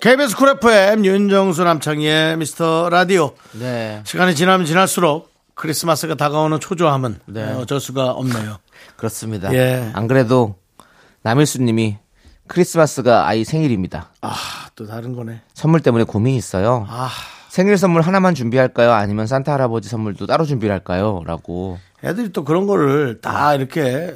[0.00, 3.32] KBS 쿨 FM 윤정수 남창희의 미스터 라디오.
[3.52, 4.00] 네.
[4.04, 7.42] 시간이 지나면 지날수록 크리스마스가 다가오는 초조함은 네.
[7.52, 8.58] 어, 어쩔 수가 없네요.
[8.96, 9.52] 그렇습니다.
[9.52, 9.90] 예.
[9.92, 10.54] 안 그래도
[11.22, 11.98] 남일수 님이
[12.46, 14.10] 크리스마스가 아이 생일입니다.
[14.22, 14.34] 아,
[14.76, 15.42] 또 다른 거네.
[15.52, 16.86] 선물 때문에 고민이 있어요.
[16.88, 17.10] 아,
[17.48, 18.92] 생일 선물 하나만 준비할까요?
[18.92, 21.24] 아니면 산타 할아버지 선물도 따로 준비할까요?
[21.26, 21.78] 라고.
[22.04, 24.14] 애들이 또 그런 거를 다 이렇게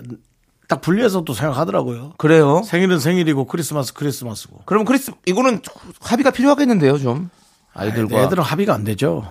[0.69, 2.13] 딱 분리해서 또 생각하더라고요.
[2.17, 2.63] 그래요?
[2.65, 4.63] 생일은 생일이고 크리스마스 크리스마스고.
[4.65, 5.61] 그럼 크리스 이거는
[6.01, 7.31] 합의가 필요하겠는데요, 좀
[7.75, 8.23] 아이들과.
[8.23, 9.31] 애들은 합의가 안 되죠.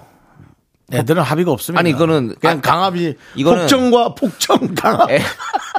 [0.94, 1.80] 애들은 합의가 없습니다.
[1.80, 5.10] 아니, 이거는 그냥 아, 강압이 이거는- 폭정과 폭정 강압.
[5.10, 5.22] 애,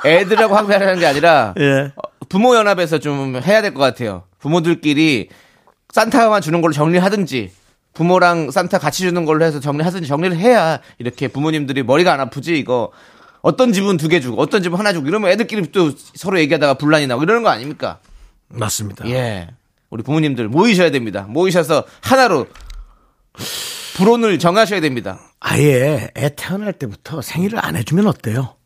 [0.07, 1.93] 애들하고 합의하는 게 아니라 예.
[1.95, 4.23] 어, 부모 연합에서 좀 해야 될 것 같아요.
[4.39, 5.29] 부모들끼리
[5.93, 7.53] 산타만 주는 걸로 정리하든지
[7.95, 12.91] 부모랑 산타 같이 주는 걸로 해서 정리하든지 정리를 해야 이렇게 부모님들이 머리가 안 아프지 이거
[13.43, 17.07] 어떤 집은 두 개 주고 어떤 집은 하나 주고 이러면 애들끼리 또 서로 얘기하다가 분란이
[17.07, 17.99] 나고 이러는 거 아닙니까?
[18.49, 19.09] 맞습니다.
[19.09, 19.49] 예.
[19.91, 21.27] 우리 부모님들 모이셔야 됩니다.
[21.29, 22.47] 모이셔서 하나로
[23.97, 25.19] 불온을 정하셔야 됩니다.
[25.41, 28.57] 아예 애 태어날 때부터 생일을 안 해주면 어때요?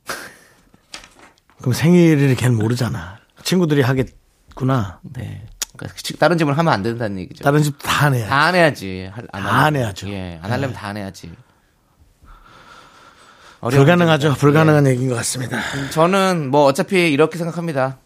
[1.61, 3.19] 그럼 생일을 걔는 모르잖아.
[3.43, 5.01] 친구들이 하겠구나.
[5.03, 5.47] 네.
[5.77, 7.45] 그러니까 다른 집은 하면 안 된다는 얘기죠.
[7.45, 8.11] 다른 집 다.
[8.11, 9.11] 다안 해야지.
[9.12, 9.65] 할- 안다 하려면.
[9.65, 10.09] 안 해야죠.
[10.11, 11.33] 예, 안 하려면 다안 해야지.
[13.61, 14.29] 불가능하죠.
[14.29, 14.41] 문제입니다.
[14.41, 15.59] 불가능한 얘기인 것 같습니다.
[15.59, 15.91] 예.
[15.91, 17.99] 저는 뭐 어차피 이렇게 생각합니다.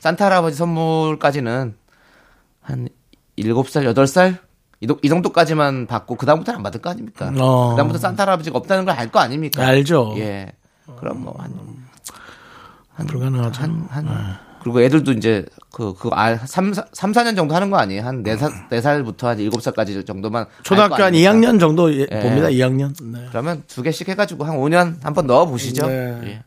[0.00, 1.74] 산타 할아버지 선물까지는
[2.62, 2.88] 한
[3.38, 4.38] 7살, 8살?
[5.02, 7.32] 이, 정도까지만 받고 그다음부터는 안 받을 거 아닙니까?
[7.38, 7.70] 어.
[7.70, 9.66] 그다음부터 산타 할아버지가 없다는 걸 알 거 아닙니까?
[9.66, 10.14] 알죠.
[10.18, 10.52] 예.
[10.98, 11.34] 그럼 뭐
[12.96, 13.62] 한, 불가능하죠.
[13.62, 14.38] 한, 한.
[14.64, 18.02] 그리고 애들도 이제 그, 그, 아, 3, 3, 4년 정도 하는 거 아니에요?
[18.02, 20.46] 한 4살, 4살부터 한 7살까지 정도만.
[20.62, 21.30] 초등학교 한 아닙니까?
[21.32, 22.20] 2학년 정도 예, 예.
[22.20, 22.48] 봅니다.
[22.48, 22.94] 2학년.
[23.02, 23.26] 네.
[23.28, 25.86] 그러면 두 개씩 해가지고 한 5년 한번 넣어 보시죠.
[25.86, 26.20] 네.
[26.24, 26.42] 예.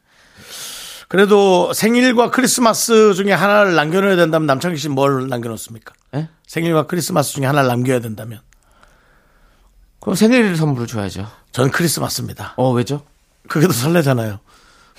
[1.07, 5.93] 그래도 생일과 크리스마스 중에 하나를 남겨놓아야 된다면 남창희 씨 뭘 남겨놓습니까?
[6.15, 6.27] 예?
[6.47, 8.41] 생일과 크리스마스 중에 하나를 남겨야 된다면
[10.01, 11.27] 그럼 생일 선물을 줘야죠.
[11.51, 12.53] 전 크리스마스입니다.
[12.57, 13.03] 어, 왜죠?
[13.47, 14.39] 그게 더 설레잖아요.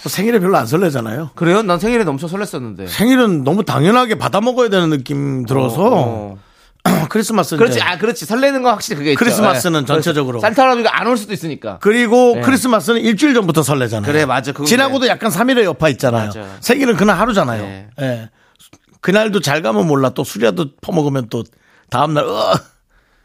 [0.02, 1.30] 뭐 생일에 별로 안 설레잖아요.
[1.34, 1.62] 그래요?
[1.62, 2.86] 난 생일에 넘쳐 설렜었는데.
[2.88, 6.38] 생일은 너무 당연하게 받아 먹어야 되는 느낌 들어서 어.
[7.10, 8.24] 크리스마스는 그렇지, 이제 아, 그렇지.
[8.24, 9.18] 설레는 건 확실히 그게 있죠.
[9.18, 9.86] 크리스마스는 예.
[9.86, 10.40] 전체적으로.
[10.40, 11.78] 산타 할아버지가 안 올 수도 있으니까.
[11.80, 12.40] 그리고 네.
[12.42, 14.10] 크리스마스는 일주일 전부터 설레잖아요.
[14.10, 14.52] 그래, 맞아.
[14.52, 15.10] 그건 지나고도 그래.
[15.10, 16.26] 약간 3일의 여파 있잖아요.
[16.26, 16.44] 맞아.
[16.60, 17.62] 생일은 그날 하루잖아요.
[17.62, 17.88] 네.
[18.00, 18.30] 예.
[19.00, 20.10] 그날도 잘 가면 몰라.
[20.10, 21.44] 또 술이라도 퍼먹으면 또
[21.90, 22.54] 다음날, 어,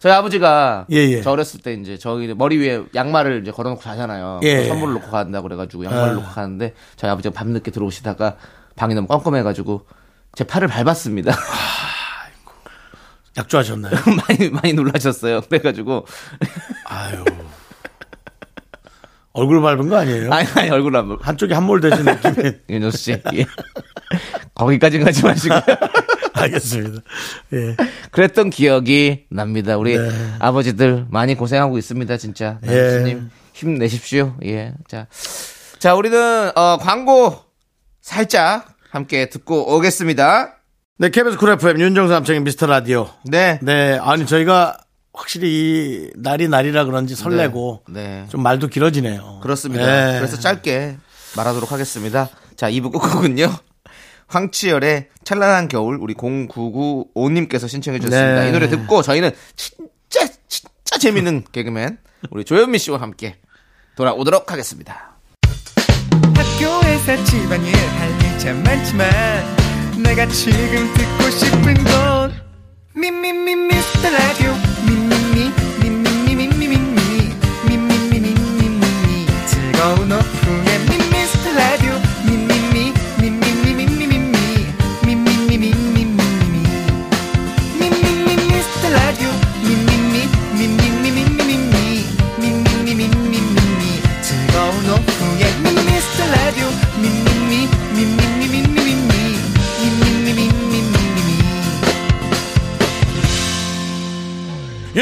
[0.03, 1.21] 저희 아버지가 예, 예.
[1.21, 4.41] 저 어렸을 때 이제 저희 머리 위에 양말을 이제 걸어놓고 자잖아요.
[4.43, 4.65] 예.
[4.65, 6.13] 선물을 놓고 간다 그래가지고 양말을 아.
[6.15, 8.35] 놓고 가는데 저희 아버지가 밤늦게 들어오시다가
[8.75, 9.87] 방이 너무 껌껌해가지고
[10.35, 11.33] 제 팔을 밟았습니다.
[13.37, 13.93] 약조하셨나요?
[14.27, 15.39] 많이 많이 놀라셨어요.
[15.39, 16.05] 그래가지고
[16.83, 17.23] 아유.
[19.31, 20.33] 얼굴 밟은 거 아니에요?
[20.33, 21.17] 아니 아니 얼굴 안 볼.
[21.21, 22.51] 한쪽이 한몰 되신 느낌이.
[22.69, 23.45] 윤정수 씨 예.
[24.53, 25.61] 거기까지는 가지 마시고요.
[26.43, 27.01] 알겠습니다.
[27.53, 27.75] 예.
[28.11, 29.77] 그랬던 기억이 납니다.
[29.77, 30.09] 우리 네.
[30.39, 32.59] 아버지들 많이 고생하고 있습니다, 진짜.
[32.65, 32.67] 예.
[32.67, 34.35] 남수님 힘내십시오.
[34.45, 34.73] 예.
[34.87, 35.07] 자,
[35.79, 37.35] 자 우리는 어, 광고
[38.01, 40.55] 살짝 함께 듣고 오겠습니다.
[40.99, 43.09] 네, KBS 쿨 FM 윤정수 남창의 미스터 라디오.
[43.25, 43.59] 네.
[43.61, 44.77] 네, 아니 저희가
[45.13, 48.01] 확실히 이 날이 날이라 그런지 설레고 네.
[48.01, 48.25] 네.
[48.29, 49.39] 좀 말도 길어지네요.
[49.41, 49.85] 그렇습니다.
[49.85, 50.19] 네.
[50.19, 50.97] 그래서 짧게
[51.35, 52.29] 말하도록 하겠습니다.
[52.55, 53.51] 자, 2부 끝곡은요.
[54.33, 58.43] 황치열의 찬란한 겨울 우리 0995님께서 신청해 주셨습니다.
[58.43, 58.49] 네.
[58.49, 61.99] 이 노래 듣고 저희는 진짜 진짜 재밌는 개그맨
[62.31, 63.35] 우리 조현민 씨와 함께
[63.95, 65.17] 돌아오도록 하겠습니다.
[66.35, 69.09] 학교에서 집안일 할 일 참 많지만
[70.03, 72.33] 내가 지금 듣고 싶은 건
[72.95, 74.53] 미미미 미스터 라디오
[74.87, 76.77] 미미미 미미미 미미미
[77.67, 80.32] 미미미 미미미 즐거운 오후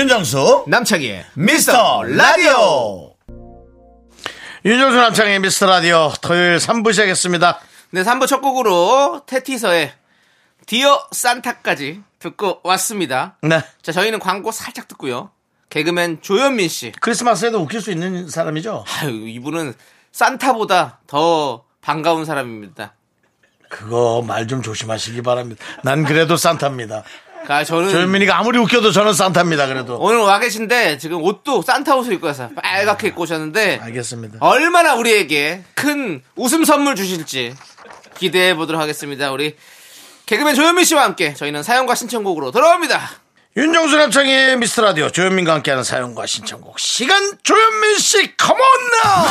[0.02, 3.14] 윤정수 남창희의 미스터 라디오.
[4.66, 7.60] 윤정수 남창의 미스터 라디오 토요일 3부 시작했습니다.
[7.92, 9.94] 네, 3부 첫 곡으로 테티서의
[10.66, 13.38] 디어 산타까지 듣고 왔습니다.
[13.44, 13.62] 네.
[13.84, 15.30] 자, 저희는 광고 살짝 듣고요.
[15.70, 16.92] 개그맨 조현민 씨.
[17.00, 18.84] 크리스마스에도 웃길 수 있는 사람이죠?
[19.02, 19.76] 아유, 이분은
[20.14, 22.96] 산타보다 더 반가운 사람입니다.
[23.70, 25.64] 그거 말 좀 조심하시기 바랍니다.
[25.84, 27.04] 난 그래도 산타입니다.
[27.48, 29.68] 아, 저는 조현민이가 아무리 웃겨도 저는 산타입니다.
[29.68, 29.98] 그래도.
[30.00, 34.38] 오늘 와 계신데 지금 옷도 산타 옷을 입고 와서 빨갛게 입고 오셨는데 알겠습니다.
[34.40, 37.56] 얼마나 우리에게 큰 웃음 선물 주실지
[38.18, 39.32] 기대해 보도록 하겠습니다.
[39.32, 39.56] 우리
[40.28, 43.02] 개그맨 조현민 씨와 함께 저희는 사연과 신청곡으로 돌아옵니다.
[43.58, 48.60] 윤정수 남창의 미스터 라디오 조현민과 함께하는 사연과 신청곡 시간 조현민 씨 컴온
[49.04, 49.26] 나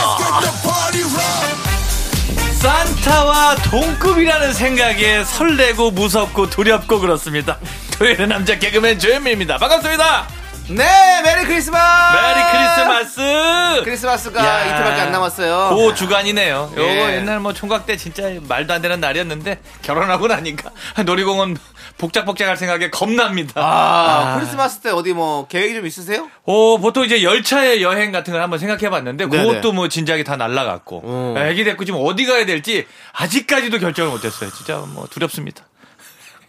[2.60, 7.58] 산타와 동급이라는 생각에 설레고 무섭고 두렵고 그렇습니다.
[8.00, 9.58] 토요일의 남자 개그맨 조현민입니다.
[9.58, 10.26] 반갑습니다.
[10.70, 12.16] 네, 메리 크리스마스!
[12.16, 13.84] 메리 크리스마스!
[13.84, 15.76] 크리스마스가 야, 이틀밖에 안 남았어요.
[15.76, 16.72] 고 주간이네요.
[16.78, 17.16] 요거 예.
[17.16, 20.70] 옛날 뭐 총각 때 진짜 말도 안 되는 날이었는데 결혼하고 나니까
[21.04, 21.58] 놀이공원
[21.98, 23.52] 복작복작할 생각에 겁납니다.
[23.56, 26.30] 아, 크리스마스 때 어디 뭐 계획이 좀 있으세요?
[26.44, 29.26] 어, 보통 이제 열차의 여행 같은 걸 한번 생각해 봤는데.
[29.26, 31.34] 그것도 뭐 진작에 다 날라갔고 음.
[31.36, 34.48] 애기 됐고 지금 어디 가야 될지 아직까지도 결정을 못 했어요.
[34.56, 35.64] 진짜 뭐 두렵습니다.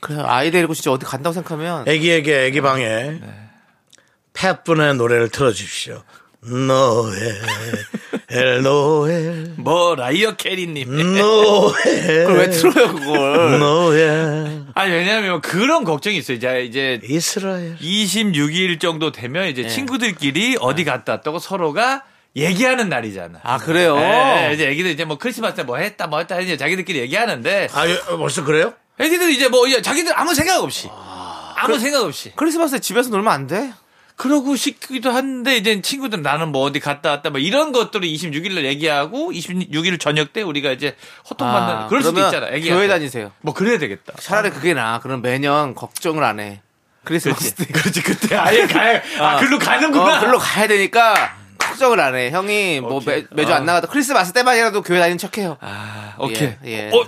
[0.01, 3.19] 그래, 아이 데리고 진짜 어디 간다고 생각하면 애기에게 애기 방에
[4.33, 6.03] 팻분의 노래를 틀어주십시오.
[6.43, 7.41] 노엘
[8.63, 10.89] 노엘 뭐 라이어 캐리님.
[11.17, 13.59] 노엘 그걸 왜 틀어요, 그걸?
[13.59, 16.37] 노엘 아니 왜냐하면 그런 걱정이 있어요.
[16.37, 19.49] 이제 이제 이스라엘 26일 정도 되면 네.
[19.49, 22.03] 이제 친구들끼리 어디 갔다 왔다고 서로가
[22.35, 23.39] 얘기하는 날이잖아.
[23.43, 23.97] 아, 그래요?
[23.99, 27.87] 예, 이제 애기들 이제 뭐 크리스마스 때 뭐 했다 뭐 했다 이제 자기들끼리 얘기하는데 아
[27.87, 28.73] 예, 벌써 그래요?
[29.01, 30.89] 애기들 이제 뭐 이제 자기들 아무 생각 없이
[31.55, 33.73] 아무 생각 없이 크리스마스 때 집에서 놀면 안 돼?
[34.15, 38.65] 그러고 싶기도 한데 이제 친구들 나는 뭐 어디 갔다 왔다 뭐 이런 것들을 26일 날
[38.65, 40.95] 얘기하고 26일 저녁 때 우리가 이제
[41.27, 42.55] 호통 받는 아, 그럴 수도 그러면 있잖아.
[42.55, 43.31] 애기 교회 다니세요.
[43.41, 44.13] 뭐 그래야 되겠다.
[44.19, 44.99] 차라리 그게 나아.
[44.99, 46.61] 그럼 매년 걱정을 안 해.
[47.03, 47.65] 크리스마스 때.
[47.65, 50.17] 그렇지 그때 아예 가야 아 글로 가는구나.
[50.17, 52.29] 어, 글로 가야 되니까 걱정을 안 해.
[52.29, 55.57] 형이 뭐 매, 매주 안 나가도 크리스마스 때만이라도 교회 다니는 척 해요.
[55.61, 56.43] 아, 오케이.
[56.43, 56.91] 예, 예.
[56.93, 57.03] 어,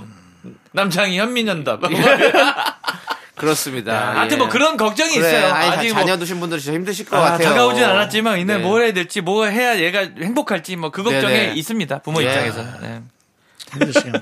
[0.71, 1.81] 남창이 현민연답.
[3.35, 4.15] 그렇습니다.
[4.15, 4.39] 하여튼 예.
[4.39, 5.53] 뭐 그런 걱정이 그래, 있어요.
[5.53, 7.49] 아니, 아직 자, 뭐 자녀 두신 분들 진짜 힘드실 것 아, 같아요.
[7.49, 8.63] 다가오진 않았지만 이내 네.
[8.63, 11.53] 뭘 해야 될지 뭐 해야 얘가 행복할지 뭐 그 걱정이 네네.
[11.53, 11.99] 있습니다.
[11.99, 12.27] 부모 예.
[12.27, 12.63] 입장에서.
[12.81, 13.01] 네.
[13.73, 14.13] 힘드시요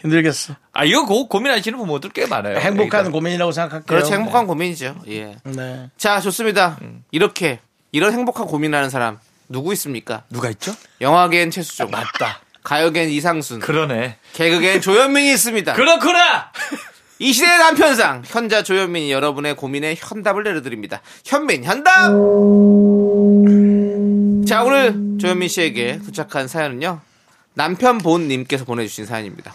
[0.00, 0.54] 힘들겠어.
[0.72, 2.58] 아 이거 고, 고민하시는 부모들 꽤 많아요.
[2.58, 3.12] 행복한 애기들.
[3.12, 3.84] 고민이라고 생각할게요.
[3.86, 4.14] 그렇죠.
[4.14, 4.94] 행복한 고민이죠.
[5.08, 5.36] 예.
[5.42, 5.90] 네.
[5.98, 6.78] 자, 좋습니다.
[6.82, 7.02] 음.
[7.10, 7.58] 이렇게
[7.90, 10.22] 이런 행복한 고민하는 사람 누구 있습니까?
[10.30, 10.72] 누가 있죠?
[11.00, 12.40] 영화계엔 최수종, 맞다.
[12.66, 14.16] 가요계엔 이상순, 그러네.
[14.32, 15.74] 개그계엔 조현민이 있습니다.
[15.78, 16.50] 그렇구나.
[17.20, 21.00] 이 시대의 남편상 현자 조현민이 여러분의 고민에 현답을 내려드립니다.
[21.24, 22.08] 현민 현답.
[24.48, 27.00] 자 오늘 조현민 씨에게 도착한 사연은요
[27.54, 29.54] 남편 본님께서 보내주신 사연입니다.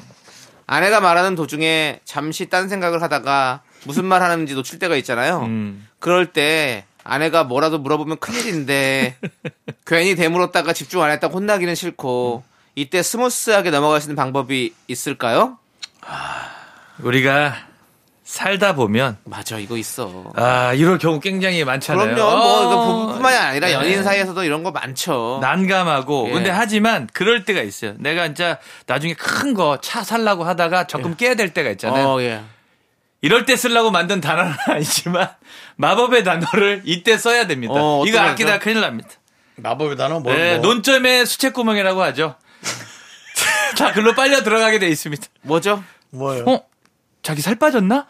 [0.65, 5.41] 아내가 말하는 도중에 잠시 딴 생각을 하다가 무슨 말 하는지 놓칠 때가 있잖아요.
[5.41, 5.85] 음.
[5.99, 9.17] 그럴 때 아내가 뭐라도 물어보면 큰일인데
[9.85, 15.57] 괜히 되물었다가 집중 안 했다가 혼나기는 싫고 이때 smooth하게 넘어갈 수 있는 방법이 있을까요?
[16.99, 17.55] 우리가
[18.23, 20.31] 살다 보면 맞아 이거 있어.
[20.35, 22.15] 아 이럴 경우 굉장히 많잖아요.
[22.15, 22.37] 그럼요.
[22.37, 23.73] 뭐 이거 어, 부부뿐만이 아니라 네.
[23.73, 25.39] 연인 사이에서도 이런 거 많죠.
[25.41, 26.33] 난감하고 예.
[26.33, 27.93] 근데 하지만 그럴 때가 있어요.
[27.97, 32.07] 내가 진짜 나중에 큰 거 차 살라고 하다가 적금 깨야 될 때가 있잖아요.
[32.07, 32.41] 어, 예.
[33.19, 35.29] 이럴 때 쓰려고 만든 단어는 아니지만
[35.75, 37.73] 마법의 단어를 이때 써야 됩니다.
[37.75, 38.59] 어, 이거 거죠?
[38.59, 39.09] 큰일 납니다.
[39.57, 40.67] 마법의 단어 뭐, 네, 뭐.
[40.73, 42.35] 논점의 수채구멍이라고 하죠.
[43.75, 45.27] 자, 글로 빨려 들어가게 돼 있습니다.
[45.41, 45.83] 뭐죠?
[46.11, 46.45] 뭐예요?
[46.47, 46.63] 어?
[47.23, 48.05] 자기 살 빠졌나?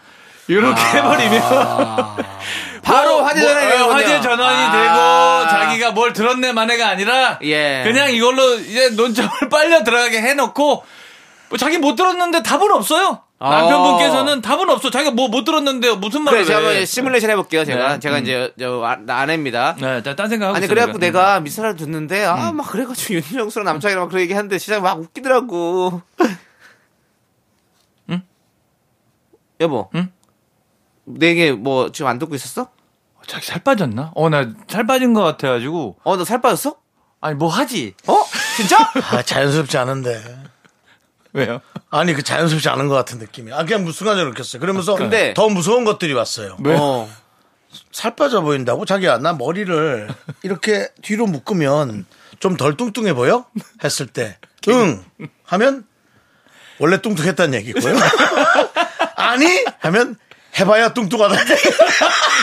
[0.48, 1.42] 이렇게 해버리면
[2.84, 3.94] 바로 뭐, 화제 뭐, 전환이 어, 되는군요.
[3.94, 4.72] 화제 전환이 아.
[4.72, 7.84] 되고 자기가 뭘 들었네 만에가 아니라 예.
[7.84, 10.86] 그냥 이걸로 이제 논점을 빨려 들어가게 해놓고
[11.50, 13.22] 뭐 자기 못 들었는데 답은 없어요.
[13.44, 13.50] 아.
[13.62, 14.90] 남편분께서는 답은 없어.
[14.92, 16.66] 자기가 뭐 못 들었는데 무슨 말을 그래, 제가 해.
[16.68, 17.66] 한번 시뮬레이션 해볼게요.
[17.66, 18.00] 제가 네.
[18.00, 18.22] 제가 음.
[18.24, 19.76] 이제 저 아- 나 아내입니다.
[19.80, 21.20] 네, 딴 생각하고 아니 있어요, 그래갖고 제가.
[21.20, 26.02] 내가 미스라를 듣는데 아 막 그래가지고 윤정수랑 남창이랑 막 그런 얘기하는데 진짜 막 웃기더라고.
[28.10, 28.22] 응?
[29.60, 29.90] 여보.
[29.96, 30.12] 응?
[31.06, 32.68] 내게 뭐 지금 안 듣고 있었어?
[33.28, 34.12] 자기 살 빠졌나?
[34.16, 35.98] 어, 나 살 빠진 것 같아가지고.
[36.04, 36.76] 어 너 살 빠졌어?
[37.22, 37.94] 아니, 뭐 하지?
[38.08, 38.16] 어?
[38.58, 38.78] 진짜?
[39.12, 40.22] 아, 자연스럽지 않은데.
[41.34, 41.62] 왜요?
[41.90, 43.52] 아니, 그 자연스럽지 않은 것 같은 느낌이.
[43.54, 44.60] 아, 그냥 순간적으로 느꼈어요.
[44.60, 46.58] 그러면서 근데- 더 무서운 것들이 왔어요.
[46.66, 47.10] 어.
[47.94, 48.86] 살 빠져 보인다고?
[48.86, 50.10] 자기야, 나 머리를
[50.44, 52.06] 이렇게 뒤로 묶으면
[52.40, 53.46] 좀 덜 뚱뚱해 보여?
[53.84, 55.04] 했을 때, 응!
[55.46, 55.86] 하면,
[56.80, 57.96] 원래 뚱뚱했다는 얘기고요.
[59.16, 59.64] 아니!
[59.80, 60.18] 하면,
[60.60, 61.36] 해봐야 뚱뚱하다.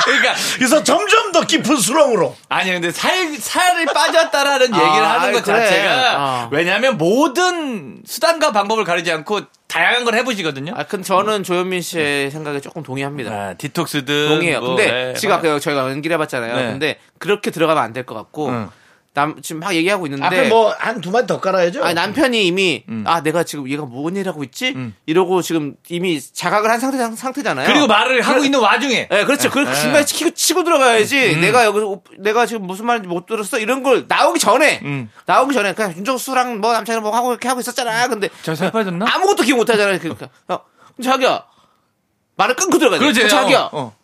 [0.04, 2.36] 그러니까 그래서 점점 더 깊은 수렁으로.
[2.48, 5.58] 아니 근데 살 살이 빠졌다라는 얘기를 아, 하는 것 그래.
[5.64, 6.48] 자체가 아.
[6.50, 10.72] 왜냐하면 모든 수단과 방법을 가리지 않고 다양한 걸 해보시거든요.
[10.76, 13.30] 아, 근데 저는 조현민 씨의 생각에 조금 동의합니다.
[13.30, 14.60] 아, 디톡스든 동의해요.
[14.60, 15.14] 뭐, 근데 네.
[15.14, 16.56] 지금 아까 저희가 연기를 해봤잖아요.
[16.56, 16.62] 네.
[16.66, 18.70] 근데 그렇게 들어가면 안 될 것 같고 응.
[19.18, 21.82] 남 지금 막 얘기하고 있는데 아, 그럼 뭐한 두 마디 더 깔아야죠.
[21.82, 23.02] 아니, 남편이 이미 음.
[23.04, 24.76] 아 내가 지금 얘가 뭔 일하고 있지
[25.06, 27.66] 이러고 지금 이미 자각을 한 상태 상태잖아요.
[27.66, 29.50] 그리고 말을 하고 있는 와중에 네, 그렇죠.
[29.50, 31.34] 그 중간에 치고, 치고 들어가야지.
[31.34, 31.40] 음.
[31.40, 31.80] 내가 여기
[32.18, 35.10] 내가 지금 무슨 말인지 못 들었어 이런 걸 나오기 전에 음.
[35.26, 38.06] 나오기 전에 그냥 윤정수랑 뭐 남창이 뭐 하고 이렇게 하고 있었잖아.
[38.06, 39.04] 근데 저살 빠졌나?
[39.08, 39.98] 아무것도 기억 못 하잖아요.
[39.98, 40.60] 그러니까 어,
[41.02, 41.44] 자기야
[42.36, 43.04] 말을 끊고 들어가야 돼.
[43.04, 43.24] 그렇지.
[43.24, 43.94] 어, 자기야 어, 어.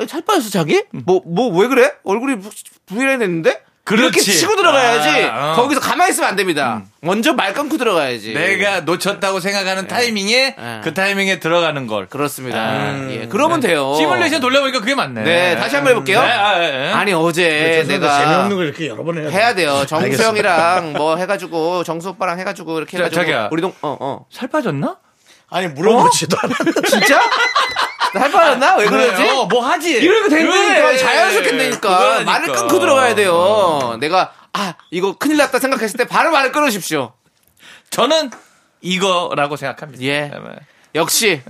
[0.00, 0.82] 어, 살 빠졌어 자기?
[0.90, 1.92] 뭐뭐 왜 그래?
[2.04, 2.36] 얼굴이
[2.86, 3.69] 부위라 됐는데?
[3.90, 4.18] 그렇지.
[4.18, 5.24] 이렇게 치고 들어가야지.
[5.26, 5.56] 아, 어.
[5.56, 6.82] 거기서 가만히 있으면 안 됩니다.
[7.00, 8.34] 먼저 말 끊고 들어가야지.
[8.34, 10.80] 내가 놓쳤다고 생각하는 타이밍에 네.
[10.84, 12.06] 그 타이밍에 들어가는 걸.
[12.06, 12.58] 그렇습니다.
[12.58, 13.94] 아, 예, 그러면 돼요.
[13.96, 15.22] 시뮬레이션 돌려보니까 그게 맞네.
[15.22, 16.20] 네, 다시 한번 해볼게요.
[16.22, 16.92] 네, 아, 예, 예.
[16.92, 19.84] 아니 어제 내가 재미없는 걸 이렇게 여러 번 해야 해야 돼요.
[19.86, 20.28] 정수 알겠습니다.
[20.28, 23.48] 형이랑 뭐 해가지고 정수 오빠랑 해가지고 이렇게 자, 해가지고 자기야.
[23.50, 24.26] 우리 동어 어.
[24.30, 24.96] 살 빠졌나?
[25.50, 26.88] 아니 물어보지도 않았는데.
[26.88, 27.20] 진짜?
[28.14, 28.76] 나할 뻔했나?
[28.76, 29.22] 왜 그러지?
[29.28, 29.92] 어, 뭐 하지?
[29.92, 30.98] 이러니까 된다니까 그래.
[30.98, 32.24] 자연스럽게 된다니까 그거라니까.
[32.32, 33.96] 말을 끊고 들어가야 돼요.
[34.00, 37.12] 내가 아 이거 큰일 났다 생각했을 때 바로 말을 끊으십시오.
[37.90, 38.30] 저는
[38.80, 40.02] 이거라고 생각합니다.
[40.04, 40.20] 예.
[40.22, 40.40] 네.
[40.94, 41.42] 역시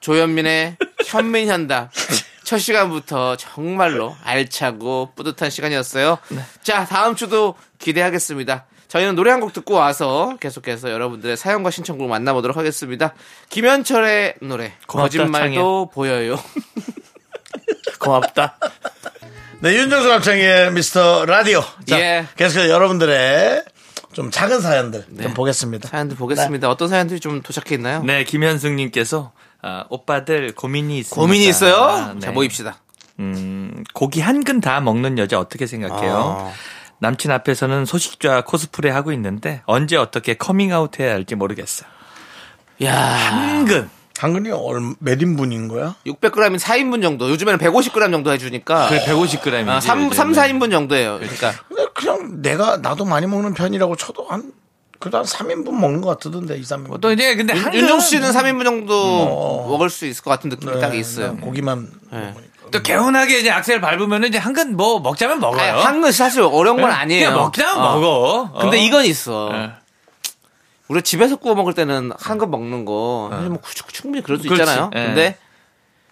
[0.00, 1.90] 조현민의 현민현다.
[2.44, 6.18] 첫 시간부터 정말로 알차고 뿌듯한 시간이었어요.
[6.62, 8.64] 자 다음 주도 기대하겠습니다.
[8.88, 13.14] 저희는 노래 한 곡 듣고 와서 계속해서 여러분들의 사연과 신청곡 만나보도록 하겠습니다.
[13.50, 16.38] 김현철의 노래 고맙다, 거짓말도 보여요.
[18.00, 18.56] 고맙다.
[19.60, 21.62] 네, 윤정수 남창의 미스터 라디오.
[21.86, 22.26] 자, 예.
[22.36, 23.64] 계속해서 여러분들의
[24.12, 25.24] 좀 작은 사연들 네.
[25.24, 25.88] 좀 보겠습니다.
[25.88, 26.70] 사연들 보겠습니다.
[26.70, 28.02] 어떤 사연들이 좀 도착해 있나요?
[28.04, 31.20] 네, 김현승님께서 아, 오빠들 고민이 있습니다.
[31.20, 31.74] 고민이 있어요?
[31.76, 32.20] 아, 네.
[32.20, 32.78] 자 모입시다.
[33.18, 36.14] 음, 고기 한 근 다 먹는 여자 어떻게 생각해요?
[36.48, 36.52] 아.
[37.00, 41.88] 남친 앞에서는 소식좌 코스프레 하고 있는데 언제 어떻게 커밍아웃 해야 할지 모르겠어요.
[42.82, 43.90] 야 한 근.
[44.14, 45.94] 당근이 얼, 몇 인분인 거야?
[46.04, 47.30] 600g이 4인분 정도.
[47.30, 48.88] 요즘에는 150g 정도 해주니까.
[48.88, 49.68] 그래 150g이지.
[49.68, 51.18] 아, 3, 3, 4인분 정도예요.
[51.20, 51.52] 그러니까.
[51.68, 54.52] 근데 그냥 내가 나도 많이 먹는 편이라고 쳐도 한
[54.98, 57.00] 그래도 한 3인분 먹는 것 같던데 2, 3인분.
[57.00, 60.80] 또 이제 근데 한 근은 씨는 3인분 정도 먹을 수 있을 것 같은 느낌이 네,
[60.80, 61.36] 딱 있어요.
[61.36, 62.34] 고기만 네.
[62.70, 65.72] 또 개운하게 이제 악셀 밟으면 이제 한근 뭐 먹자면 먹어요.
[65.72, 67.28] 아니, 한건 사실 어려운 건 네, 아니에요.
[67.30, 67.94] 그냥 먹자면 어.
[67.94, 68.50] 먹어.
[68.52, 68.58] 어.
[68.60, 69.50] 근데 이건 있어.
[69.52, 69.70] 네.
[70.88, 74.48] 우리 집에서 구워 먹을 때는 한건 먹는 거 사실 뭐 충- 충분히 그럴 수 네.
[74.48, 74.62] 그렇지.
[74.62, 74.90] 있잖아요.
[74.94, 75.04] 예.
[75.06, 75.36] 근데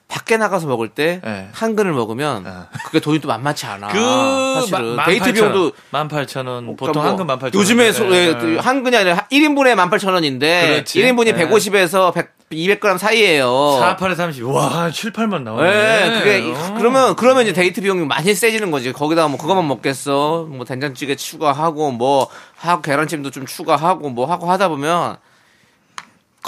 [0.09, 1.49] 밖에 나가서 먹을 때 예.
[1.53, 2.45] 한 근을 먹으면
[2.85, 3.88] 그게 돈이 또 만만치 않아.
[3.88, 7.55] 그 사실은 데이트 비용도 18,000원 보통 한근뭐 18,000원.
[7.55, 11.01] 요즘에 소- 예, 그한 근이 아니라 1인분에 18,000원인데 그렇지.
[11.03, 11.33] 1인분이 예.
[11.33, 13.48] 150에서 100, 200g 사이예요.
[13.48, 14.44] 48에 30.
[14.46, 15.66] 와, 7, 8만 나오네.
[15.68, 16.74] 예, 그게 어.
[16.78, 18.92] 그러면 그러면 이제 데이트 비용이 많이 세지는 거지.
[18.92, 20.46] 거기다가 뭐 그것만 먹겠어.
[20.48, 25.16] 뭐 된장찌개 추가하고 뭐 하고 계란찜도 좀 추가하고 뭐 하고 하다 보면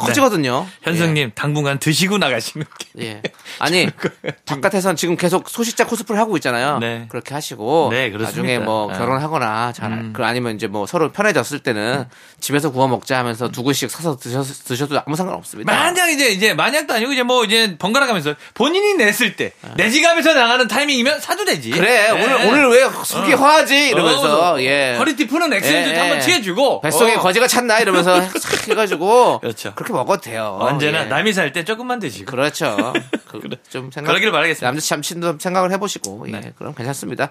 [0.06, 0.66] 커지거든요.
[0.82, 3.04] 현승님 당분간 드시고 나가시는 게.
[3.04, 3.22] 예.
[3.58, 3.88] 아니
[4.46, 6.78] 바깥에선 지금 계속 소식자 코스프레 하고 있잖아요.
[6.78, 7.06] 네.
[7.08, 8.42] 그렇게 하시고 네, 그렇습니다.
[8.42, 8.98] 나중에 뭐 네.
[8.98, 12.04] 결혼하거나 잘그 아니면 이제 뭐 서로 편해졌을 때는
[12.40, 15.72] 집에서 구워 먹자 하면서 두 그릇씩 사서 드셔, 드셔도 아무 상관 없습니다.
[15.72, 20.34] 만약 이제 이제 만약도 아니고 이제 뭐 이제 번갈아 가면서 본인이 냈을 때 내 지갑에서
[20.34, 21.70] 나가는 타이밍이면 사도 되지.
[21.70, 22.24] 그래 네.
[22.24, 26.20] 오늘 오늘 왜 속이 허하지 이러면서 어, 예 허리띠 푸는 액센트 예, 한번 예.
[26.20, 27.20] 취해주고 뱃속에 어.
[27.20, 29.74] 거지가 찼나 이러면서 싹 해가지고 그렇죠.
[29.88, 30.58] 그렇게 먹어도 돼요.
[30.60, 31.04] 언제나 예.
[31.06, 32.30] 남이 살 때 조금만 드시고.
[32.30, 32.92] 그렇죠.
[33.26, 34.66] 그, 좀 생각 그러기를 바라겠습니다.
[34.68, 36.52] 남자 참신도 생각을 해보시고 예, 네.
[36.56, 37.30] 그럼 괜찮습니다.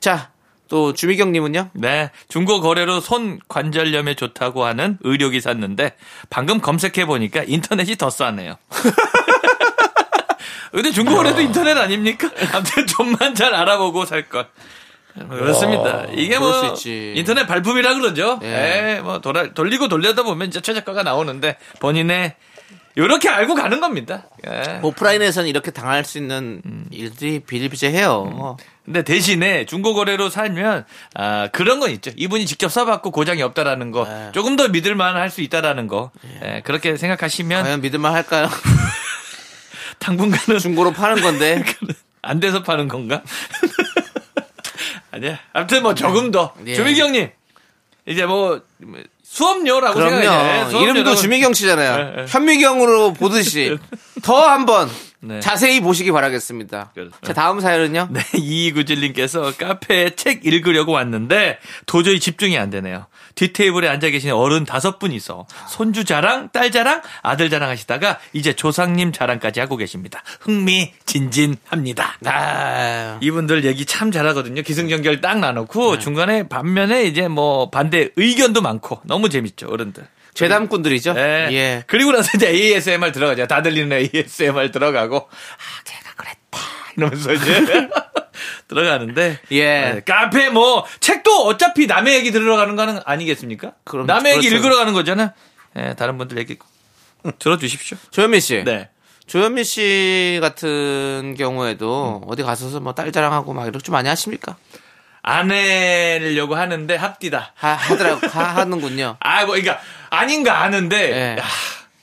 [0.00, 1.70] 자또 주미경님은요?
[1.74, 2.10] 네.
[2.28, 5.96] 중고 거래로 손 관절염에 좋다고 하는 의료기 샀는데
[6.30, 8.54] 방금 검색해 보니까 인터넷이 더 싸네요.
[10.72, 12.30] 근데 중고 거래도 인터넷 아닙니까?
[12.52, 14.48] 아무튼 좀만 잘 알아보고 살 것.
[15.28, 16.04] 그렇습니다.
[16.12, 16.74] 이게 그럴 뭐.
[17.14, 18.38] 인터넷 발품이라 그러죠.
[18.42, 18.96] 예.
[18.96, 22.34] 예, 뭐 돌아, 돌리고 돌려다 보면 이제 최저가가 나오는데 본인의
[22.96, 24.24] 이렇게 알고 가는 겁니다.
[24.46, 24.80] 예.
[24.82, 26.84] 오프라인에서는 이렇게 당할 수 있는 음.
[26.90, 28.56] 일들이 비일비재해요.
[28.84, 32.10] 근데 대신에 중고 거래로 살면 아 그런 건 있죠.
[32.16, 34.30] 이분이 직접 써봤고 고장이 없다라는 거, 네.
[34.32, 36.10] 조금 더 믿을만 할 수 있다라는 거,
[36.42, 38.48] 예, 그렇게 생각하시면 과연 믿을만 할까요?
[39.98, 41.62] 당분간은 중고로 파는 건데
[42.22, 43.22] 안 돼서 파는 건가?
[45.10, 45.38] 아니야.
[45.52, 46.74] 아무튼 뭐 조금 더 예.
[46.74, 47.30] 조미기 형님
[48.06, 48.60] 이제 뭐
[49.22, 50.68] 수업료라고 생각해요.
[50.68, 50.84] 그럼요.
[50.84, 51.96] 이름도 주미경 씨잖아요.
[51.96, 52.26] 네, 네.
[52.28, 53.76] 현미경으로 보듯이
[54.22, 54.88] 더 한번
[55.20, 55.40] 네.
[55.40, 56.92] 자세히 보시기 바라겠습니다.
[56.94, 57.12] 그렇죠.
[57.22, 58.08] 자, 다음 사연은요?
[58.10, 63.06] 네, 이구질님께서 카페에 책 읽으려고 왔는데 도저히 집중이 안 되네요.
[63.38, 69.12] 뒷테이블에 앉아 계신 어른 다섯 분이서 손주 자랑, 딸 자랑, 아들 자랑 하시다가 이제 조상님
[69.12, 70.22] 자랑까지 하고 계십니다.
[70.40, 72.18] 흥미진진합니다.
[72.24, 74.62] 아, 이분들 얘기 참 잘하거든요.
[74.62, 80.04] 기승전결 딱 나놓고 중간에 반면에 이제 뭐 반대 의견도 많고 너무 재밌죠, 어른들.
[80.34, 81.14] 죄담꾼들이죠?
[81.14, 81.48] 네.
[81.52, 81.84] 예.
[81.86, 83.46] 그리고 나서 이제 ASMR 들어가죠.
[83.46, 86.58] 다 들리는 ASMR 들어가고, 아, 제가 그랬다.
[86.96, 87.88] 이러면서 이제
[88.68, 89.38] 들어가는데.
[89.52, 89.64] 예.
[89.64, 93.72] 네, 카페 뭐, 책도 어차피 남의 얘기 들어가는 거는 아니겠습니까?
[93.84, 94.56] 그럼, 남의 얘기 그렇죠.
[94.56, 95.32] 읽으러 가는 거잖아.
[95.76, 96.56] 예, 다른 분들 얘기
[97.38, 97.98] 들어주십시오.
[98.10, 98.62] 조현민 씨.
[98.64, 98.88] 네.
[99.26, 104.56] 조현민 씨 같은 경우에도 어디 가서서 뭐 딸 자랑하고 막 이렇게 좀 많이 하십니까?
[105.22, 107.52] 안 해려고 하는데 합디다.
[107.54, 109.16] 하, 하더라고, 하, 하는군요.
[109.20, 111.40] 아, 뭐, 그러니까 아닌가 아는데 예.
[111.40, 111.44] 야,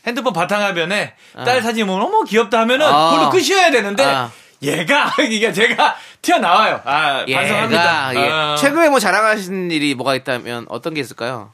[0.06, 3.10] 핸드폰 바탕화면에 딸 사진 보면 어머 귀엽다 하면은 아.
[3.10, 4.32] 그걸로 끝이어야 되는데 아.
[4.62, 6.82] 얘가 이게 제가 튀어나와요.
[6.86, 8.16] 아, 반성합니다.
[8.16, 8.32] 얘가, 예.
[8.32, 11.52] 어, 최근에 뭐 자랑하신 일이 뭐가 있다면 어떤 게 있을까요?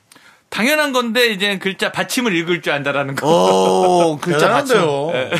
[0.50, 3.28] 당연한 건데 이제 글자 받침을 읽을 줄 안다라는 거.
[3.28, 4.78] 오, 글자 받침.
[4.78, 5.40] 대단한데요.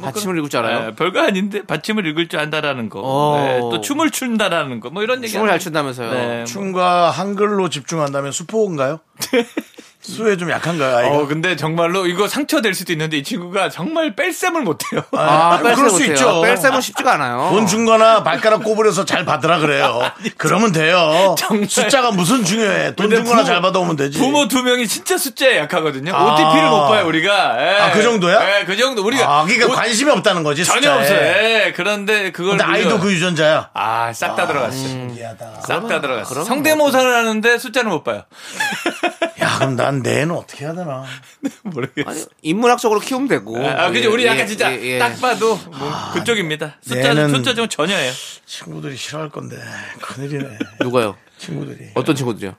[0.00, 0.86] 받침을 읽을 줄 알아요?
[0.88, 3.00] 예, 별거 아닌데 받침을 읽을 줄 안다라는 거.
[3.00, 3.36] 오.
[3.38, 4.88] 예, 또 춤을 춘다라는 거.
[4.88, 5.30] 뭐 이런 얘기.
[5.32, 6.12] 춤을 잘 춘다면서요?
[6.12, 6.44] 네, 뭐.
[6.46, 9.00] 춤과 한글로 집중한다면 수포인가요?
[10.02, 11.14] 수에 좀 약한가요, 아이가?
[11.14, 15.02] 어, 근데 정말로 이거 상처될 수도 있는데 이 친구가 정말 뺄셈을 못해요.
[15.12, 16.04] 아, 아니, 뺄셈 그럴 수.
[16.06, 16.40] 있죠.
[16.40, 17.50] 뺄셈은 쉽지가 않아요.
[17.50, 20.00] 돈 준 거나 발가락 꼬부려서 잘 받으라 그래요.
[20.38, 21.34] 그러면 돼요.
[21.38, 21.68] 정말.
[21.68, 22.94] 숫자가 무슨 중요해.
[22.96, 24.18] 돈 준 거나 잘 받아오면 되지.
[24.18, 26.14] 부모 두 명이 진짜 숫자에 약하거든요.
[26.14, 26.32] 아.
[26.32, 27.56] OTP를 못 봐요, 우리가.
[27.60, 27.78] 예.
[27.80, 28.60] 아, 그 정도야?
[28.60, 29.04] 예, 그 정도.
[29.04, 29.24] 우리가.
[29.40, 30.98] 아, 그러니까 오- 관심이 없다는 거지, 전혀 숫자에.
[30.98, 31.18] 없어요.
[31.20, 32.56] 예, 그런데 그걸.
[32.56, 33.68] 근데 아이도 그 유전자야.
[33.74, 34.76] 아, 싹 다 들어갔어.
[34.76, 35.60] 신기하다.
[35.66, 36.42] 싹 다 들어갔어.
[36.44, 38.22] 성대모사를 하는데 숫자는 못 봐요.
[39.42, 41.04] 야, 그럼 난내 애는 어떻게 해야 되나.
[41.62, 42.10] 모르겠어.
[42.10, 43.56] 아니, 인문학적으로 키우면 되고.
[43.66, 44.04] 아, 그죠.
[44.08, 44.98] 예, 우리 약간 예, 진짜 예, 예.
[44.98, 46.76] 딱 봐도 뭐 그쪽입니다.
[46.82, 48.12] 숫자, 얘는- 숫자 좀 전혀예요.
[48.46, 49.56] 친구들이 싫어할 건데.
[50.00, 50.58] 큰일이네.
[50.80, 51.16] 누가요?
[51.38, 51.90] 친구들이.
[51.94, 52.54] 어떤 친구들이요?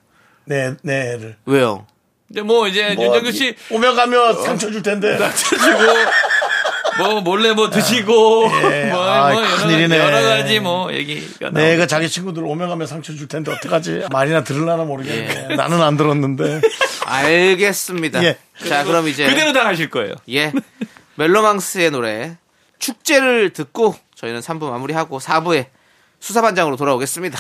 [0.46, 1.38] 내, 내 애를.
[1.46, 1.86] 왜요?
[2.30, 5.18] 이제 뭐 이제 뭐, 윤정규 씨 오며 가며 상처 줄 텐데.
[5.36, 5.60] 드시고
[7.02, 8.90] 뭐 몰래 뭐 드시고 예.
[8.92, 9.98] 뭐, 아이, 뭐 여러, 큰일이네.
[9.98, 11.74] 여러 가지 뭐 얘기가 내 나오고.
[11.74, 14.06] 애가 자기 친구들 오며 가며 상처 줄 텐데 어떡하지?
[14.12, 15.56] 말이나 들으려나 모르겠네.
[15.56, 16.62] 나는 안 들었는데.
[17.06, 18.24] 알겠습니다.
[18.24, 18.38] 예.
[18.68, 19.26] 자, 그럼 이제.
[19.28, 20.14] 그대로 당하실 거예요.
[20.30, 20.52] 예.
[21.16, 22.38] 멜로망스의 노래
[22.80, 25.68] 축제를 듣고 저희는 3부 마무리하고 4부에
[26.20, 27.38] 수사반장으로 돌아오겠습니다.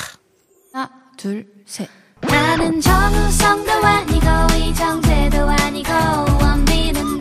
[0.73, 1.87] 하나, 둘, 셋.
[2.21, 5.91] 나는 정우성도 아니고 이정재도 아니고
[6.41, 7.19] 원빈은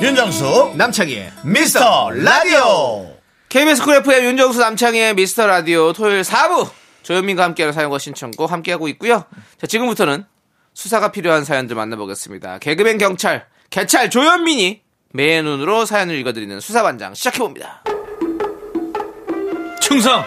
[0.00, 3.14] 윤정수, 남창희의 미스터 라디오.
[3.50, 6.70] KBS 쿨 FM 윤정수 남창희의 미스터 라디오 토요일 4부
[7.02, 9.24] 조현민과 함께하는 사연과 신청곡 함께하고 있고요.
[9.60, 10.24] 자, 지금부터는
[10.72, 12.58] 수사가 필요한 사연들 만나보겠습니다.
[12.60, 14.80] 개그맨 경찰 개찰 조현민이
[15.12, 17.82] 매의 눈으로 사연을 읽어드리는 수사반장 시작해봅니다.
[19.80, 20.24] 충성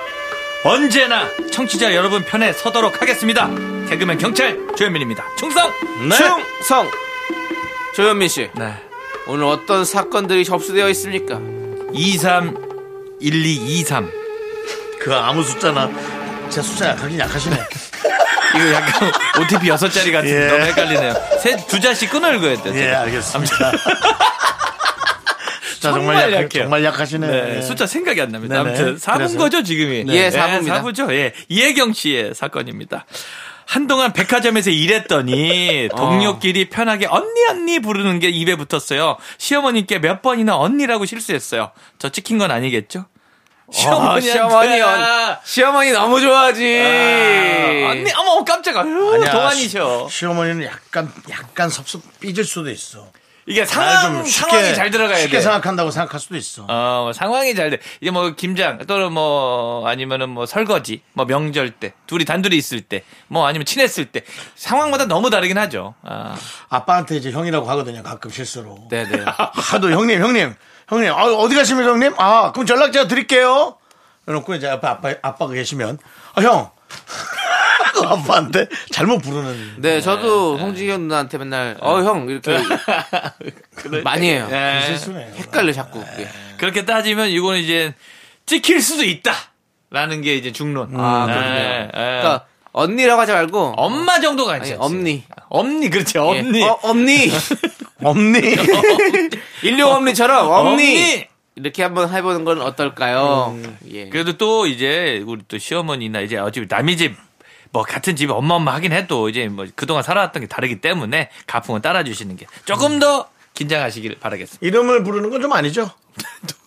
[0.65, 3.49] 언제나 청취자 여러분 편에 서도록 하겠습니다.
[3.89, 5.23] 개그맨 경찰 조현민입니다.
[5.37, 5.71] 충성.
[6.09, 6.15] 네.
[6.15, 6.89] 충성
[7.95, 8.73] 조현민 씨 네.
[9.27, 11.39] 오늘 어떤 사건들이 접수되어 있습니까?
[11.93, 12.55] 23
[13.21, 14.11] 1223
[14.99, 15.89] 그 아무 숫자나
[16.49, 17.55] 제 숫자 약하긴 약하시네.
[18.55, 19.11] 이거 약간
[19.41, 20.47] OTP 여섯 자리 같은데 예.
[20.47, 21.13] 너무 헷갈리네요.
[21.41, 22.73] 세 두 자씩 끊어 읽어야 돼요.
[22.75, 22.93] 예.
[22.93, 23.71] 알겠습니다.
[25.79, 26.63] 자, 정말 정말, 약, 약해요.
[26.63, 27.27] 정말 약하시네.
[27.27, 27.61] 네, 예.
[27.61, 28.63] 숫자 생각이 안 납니다.
[28.63, 28.69] 네네.
[28.69, 29.37] 아무튼 4분 그래서?
[29.37, 30.05] 거죠, 지금이?
[30.09, 30.81] 예, 사부입니다.
[30.81, 31.11] 4부죠.
[31.11, 31.33] 예.
[31.49, 33.05] 이혜경 씨의 사건입니다.
[33.65, 35.95] 한동안 백화점에서 일했더니 어.
[35.95, 39.17] 동료끼리 편하게 언니 언니 부르는 게 입에 붙었어요.
[39.37, 41.71] 시어머님께 몇 번이나 언니라고 실수했어요.
[41.99, 43.05] 저 찍힌 건 아니겠죠?
[43.75, 46.63] 아, 시어머니, 언- 시어머니 너무 좋아하지.
[46.83, 48.83] 아, 언니 어머 깜짝아.
[48.83, 50.07] 동안이셔.
[50.09, 53.07] 시, 시어머니는 약간, 약간 섭섭 삐질 수도 있어.
[53.45, 55.41] 이게 아, 상황 상황이 잘 들어가야 쉽게 돼.
[55.41, 56.65] 생각한다고 생각할 수도 있어.
[56.69, 57.79] 어, 상황이 잘 돼.
[57.99, 63.03] 이제 뭐 김장 또는 뭐 아니면은 뭐 설거지, 뭐 명절 때, 둘이 단둘이 있을 때,
[63.27, 64.21] 뭐 아니면 친했을 때
[64.55, 65.93] 상황마다 너무 다르긴 하죠.
[66.03, 66.37] 아,
[66.69, 68.01] 아빠한테 이제 형이라고 하거든요.
[68.03, 68.87] 가끔 실수로.
[68.89, 69.25] 네네.
[69.27, 70.55] 하도 형님, 형님,
[70.87, 72.13] 형님, 아, 어디 가십니까, 형님?
[72.17, 73.77] 아, 그럼 연락 제가 드릴게요.
[74.25, 75.97] 그래놓고 이제 앞에 아빠, 아빠가 계시면,
[76.35, 76.71] 아, 형.
[78.03, 79.75] 그 아빠한테 잘못 부르는.
[79.77, 82.57] 네, 저도 홍지현 누나한테 맨날 어 형 이렇게
[84.03, 84.47] 많이 해요.
[84.51, 84.85] 예.
[84.85, 85.33] 실수네요.
[85.35, 86.03] 헷갈려 자꾸.
[86.19, 86.27] 예.
[86.57, 87.93] 그렇게 따지면 이거는 이제
[88.45, 90.89] 찍힐 수도 있다라는 게 이제 중론.
[90.99, 91.81] 아, 예, 그렇네요.
[91.85, 91.89] 예.
[91.91, 94.75] 그러니까 언니라고 하지 말고 엄마 정도가 아니, 아니지.
[94.79, 95.23] 엄니.
[95.49, 96.17] 엄니 그렇지.
[96.17, 96.21] 예.
[96.21, 96.63] 엄니.
[96.63, 97.31] 어, 엄니.
[98.03, 98.41] 없니?
[99.63, 100.71] 일용 엄니처럼 엄니.
[100.73, 101.27] 엄니.
[101.55, 103.55] 이렇게 한번 해보는 건 어떨까요?
[103.91, 104.09] 예.
[104.09, 107.15] 그래도 또 이제 우리 또 시어머니나 이제 어차피 남의 집
[107.73, 111.81] 뭐 같은 집에 엄마 엄마 하긴 해도 이제 뭐 그동안 살아왔던 게 다르기 때문에 가풍은
[111.81, 114.65] 따라주시는 게 조금 더 긴장하시길 바라겠습니다.
[114.65, 115.91] 이름을 부르는 건 좀 아니죠?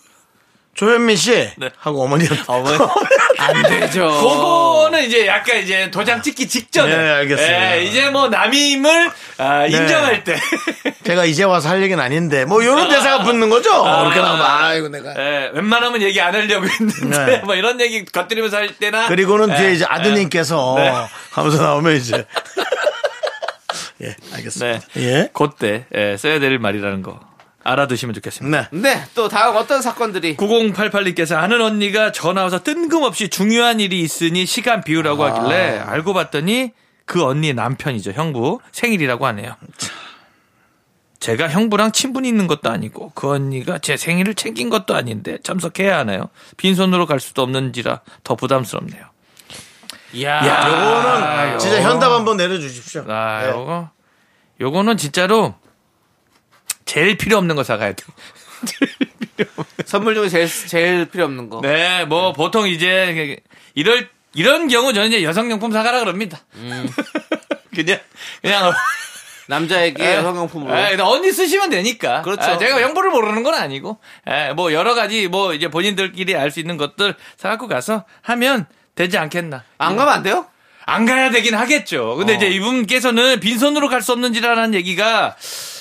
[0.77, 1.71] 조현민 씨 네.
[1.79, 2.79] 하고 어머니 어머니.
[3.39, 4.09] 안 되죠.
[4.09, 6.97] 그거는 이제 약간 이제 도장 찍기 직전에.
[6.97, 7.77] 네, 알겠습니다.
[7.77, 10.37] 예, 이제 뭐 남임을 아, 인정할 때.
[11.05, 13.71] 제가 이제 와서 할 얘기는 아닌데 뭐 이런 대사가 붙는 거죠?
[13.71, 17.39] 그렇게 나오면 아이고 내가 예, 웬만하면 얘기 안 하려고 했는데 네.
[17.39, 20.93] 뭐 이런 얘기 겉들이면서 할 때나 그리고는 예, 뒤에 이제 아드님께서 네.
[21.31, 22.25] 하면서 나오면 이제
[24.03, 24.81] 예 알겠습니다.
[24.95, 25.03] 네.
[25.03, 25.31] 예.
[25.33, 27.21] 그때 예, 써야 될 말이라는 거
[27.67, 28.69] 알아두시면 좋겠습니다.
[28.73, 28.79] 네.
[28.79, 34.83] 네, 또 다음 어떤 사건들이 9088님께서 아는 언니가 전화 와서 뜬금없이 중요한 일이 있으니 시간
[34.83, 36.73] 비우라고 하길래 알고 봤더니
[37.05, 38.13] 그 언니의 남편이죠.
[38.13, 39.57] 형부 생일이라고 하네요.
[41.19, 46.29] 제가 형부랑 친분이 있는 것도 아니고 그 언니가 제 생일을 챙긴 것도 아닌데 참석해야 하나요?
[46.57, 49.05] 빈손으로 갈 수도 없는지라 더 부담스럽네요.
[50.13, 53.05] 이야, 요거는 진짜 현답 한번 내려주십시오.
[53.09, 53.51] 아, 네.
[53.51, 53.91] 요거
[54.61, 55.55] 요거는 진짜로
[56.87, 58.05] 제일 필요 없는 거 사가야 돼.
[59.85, 61.61] 선물 중에 제일 제일 필요 없는 거.
[61.61, 63.39] 네, 뭐 보통 이제
[63.75, 66.39] 이럴 이런 경우 저는 이제 여성용품 사가라 그럽니다.
[67.75, 67.99] 그냥
[68.43, 68.73] 그냥
[69.49, 70.77] 남자에게 여성용품으로.
[70.77, 72.23] 에, 근데 언니 쓰시면 되니까.
[72.23, 72.43] 그렇죠.
[72.43, 76.59] 아, 제가 형부를 모르는 건 아니고, 에, 뭐 여러 가지 뭐 이제 본인들끼리 알 수
[76.59, 78.67] 있는 것들 사갖고 가서 하면
[78.97, 79.63] 되지 않겠나.
[79.79, 80.47] 안 가면 안 돼요?
[80.85, 82.17] 안 가야 되긴 하겠죠.
[82.17, 82.37] 근데 어.
[82.37, 85.37] 이제 이분께서는 빈손으로 갈 수 없는지라는 얘기가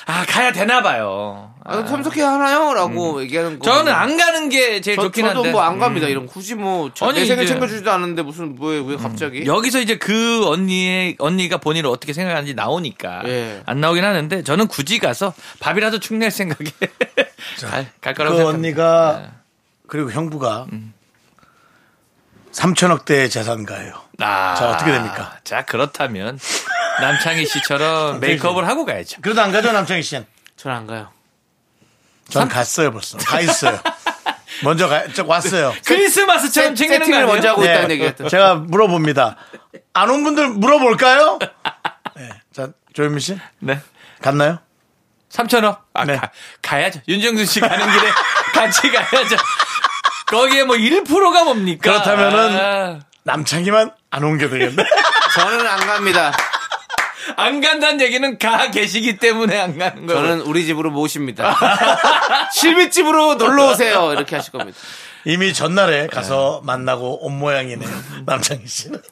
[0.07, 1.51] 아 가야 되나 봐요.
[1.67, 2.75] 아, 참석해야 하나요?
[2.75, 3.65] 라고 얘기하는 거.
[3.65, 5.51] 저는 안 가는 게 제일 저, 좋긴 저도 한데.
[5.51, 6.07] 뭐안 갑니다.
[6.07, 9.47] 이런 굳이 뭐, 내 생일 챙겨주지도 않았는데 무슨, 뭐에, 왜 갑자기?
[9.47, 13.63] 여기서 이제 그 언니의 언니가 본인을 어떻게 생각하는지 나오니까 예.
[13.65, 16.69] 안 나오긴 하는데 저는 굳이 가서 밥이라도 축낼 생각에
[17.65, 18.49] 갈, 갈 거라고 그 생각합니다.
[18.49, 19.29] 언니가 네.
[19.87, 20.67] 그리고 형부가
[22.51, 24.04] 3천억 대의 재산가예요.
[24.19, 25.37] 아, 자, 어떻게 됩니까?
[25.43, 26.39] 자 그렇다면
[27.01, 29.21] 남창희 씨처럼 메이크업을 하고 가야죠.
[29.21, 30.25] 그래도 안 가죠 남창희 씨는?
[30.55, 31.09] 저는 안 가요.
[32.29, 33.17] 전 갔어요 벌써.
[33.17, 33.79] 가 있어요.
[34.63, 35.73] 먼저 가, 저 왔어요.
[35.85, 37.33] 크리스마스처럼 챙기는 거 세팅을 아니에요?
[37.33, 37.71] 먼저 하고 네.
[37.73, 38.29] 있다는 얘기였던.
[38.29, 39.35] 제가 물어봅니다.
[39.93, 41.39] 안 온 분들 물어볼까요?
[42.15, 42.29] 네.
[42.53, 43.79] 자, 조현민 씨 네.
[44.21, 44.59] 갔나요?
[45.29, 45.79] 3천억?
[45.93, 46.15] 아, 네.
[46.15, 47.01] 가, 가야죠.
[47.07, 48.09] 윤정수 씨 가는 길에
[48.55, 49.35] 같이 가야죠.
[50.27, 51.81] 거기에 뭐 1%가 뭡니까?
[51.91, 54.83] 그렇다면은 아, 남창희만 안온게 되겠네.
[55.35, 56.31] 저는 안 갑니다.
[57.37, 60.21] 안 간다는 얘기는 가 계시기 때문에 안 가는 거예요.
[60.21, 61.57] 저는 우리 집으로 모십니다.
[62.53, 64.13] 실비집으로 놀러 오세요.
[64.13, 64.77] 이렇게 하실 겁니다.
[65.25, 67.89] 이미 전날에 가서 만나고 온 모양이네요.
[68.25, 69.01] 남창희 씨는.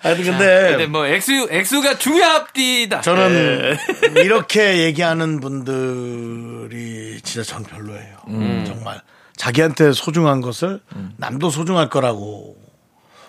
[0.00, 3.02] 하여튼 근데 근데 뭐 액수 액수가 중요합디다.
[3.02, 3.76] 저는
[4.16, 8.16] 이렇게 얘기하는 분들이 진짜 전 별로예요.
[8.26, 8.64] 음.
[8.66, 9.00] 정말
[9.36, 10.80] 자기한테 소중한 것을
[11.18, 12.61] 남도 소중할 거라고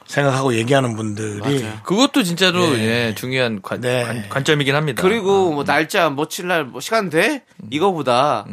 [0.06, 4.24] 생각하고 얘기하는 분들이 그것도 진짜로 예, 중요한 관, 네.
[4.44, 5.02] 점이긴 합니다.
[5.02, 7.44] 그리고 뭐 날짜 며칠 날 뭐 시간 돼?
[7.72, 8.46] 이거보다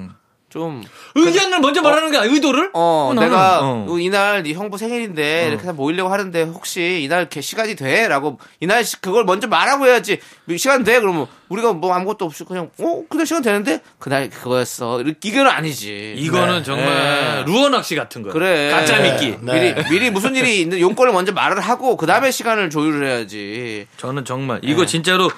[0.48, 0.82] 좀
[1.14, 2.70] 의견을 먼저 말하는 게 아니라 의도를?
[2.74, 3.86] 어, 나는, 내가 어.
[4.00, 8.08] 이날 네 형부 생일인데 이렇게 해서 모이려고 하는데 혹시 이날 이렇게 시간이 돼?
[8.08, 10.18] 라고 이날 시- 그걸 먼저 말하고 해야지
[10.58, 10.98] 시간 돼?
[11.00, 13.02] 그러면 우리가 뭐 아무것도 없이 그냥 어?
[13.10, 13.80] 그날 시간 되는데?
[13.98, 15.02] 그날 그거였어.
[15.22, 16.14] 이거는 아니지.
[16.16, 16.62] 이거는 네.
[16.62, 17.44] 정말 네.
[17.44, 18.32] 루어 낚시 같은 거예요.
[18.32, 18.70] 그래.
[18.70, 19.36] 가짜 미끼.
[19.42, 19.74] 네.
[19.74, 23.86] 미리 미리 무슨 일이 있는 용건을 먼저 말을 하고 그 다음에 시간을 조율을 해야지.
[23.98, 25.28] 저는 정말 이거 진짜로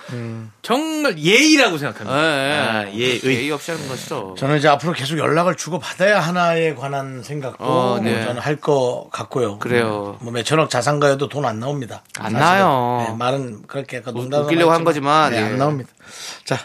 [0.60, 2.18] 정말 예의라고 생각합니다.
[2.22, 2.98] 예, 아, 예.
[2.98, 3.20] 예의.
[3.24, 4.34] 예의 없이 하는 것이죠.
[4.38, 8.14] 저는 이제 앞으로 계속 연락을 주고 받아야 하나에 관한 생각도 어, 네.
[8.16, 9.58] 뭐 저는 할 것 같고요.
[9.58, 10.18] 그래요.
[10.20, 12.02] 뭐 몇천억 자산가여도 돈 안 나옵니다.
[12.20, 12.38] 안 사실은.
[12.40, 13.04] 나요.
[13.08, 15.42] 네, 말은 그렇게 약간 웃- 농담으로 웃기려고 한 거지만, 네, 예.
[15.42, 15.90] 안 나옵니다.
[16.44, 16.58] 자,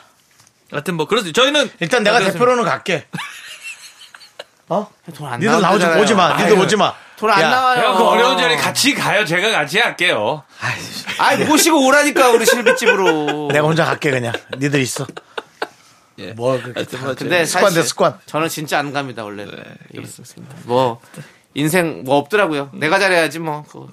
[0.71, 1.41] 하여튼 뭐 그렇습니다.
[1.41, 2.33] 저희는 일단 내가 아, 그렇습니다.
[2.39, 3.07] 대표로는 갈게.
[4.69, 4.89] 어?
[5.15, 6.37] 돈안 니들 나오지 오지 마.
[6.41, 6.93] 니들 오지 마.
[7.17, 7.81] 돈안 야, 나와요.
[7.81, 9.25] 형, 그 어려운 자리 같이 가요.
[9.25, 10.43] 제가 같이 할게요.
[11.19, 13.49] 아이 모시고 오라니까 우리 실비집으로.
[13.53, 14.33] 내가 혼자 갈게 그냥.
[14.57, 15.07] 니들 있어.
[16.19, 16.33] 예.
[16.33, 18.19] 뭐 그렇게 다 근데 습관 대 습관.
[18.25, 19.45] 저는 진짜 안 갑니다 원래.
[19.45, 20.55] 는 그렇습니다.
[20.65, 20.99] 뭐
[21.53, 22.71] 인생 뭐 없더라고요.
[22.73, 23.63] 내가 잘해야지 뭐.
[23.63, 23.87] 그거.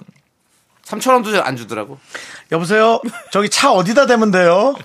[0.85, 1.99] 3천 원도 안 주더라고.
[2.51, 3.01] 여보세요.
[3.31, 4.75] 저기 차 어디다 대면 돼요?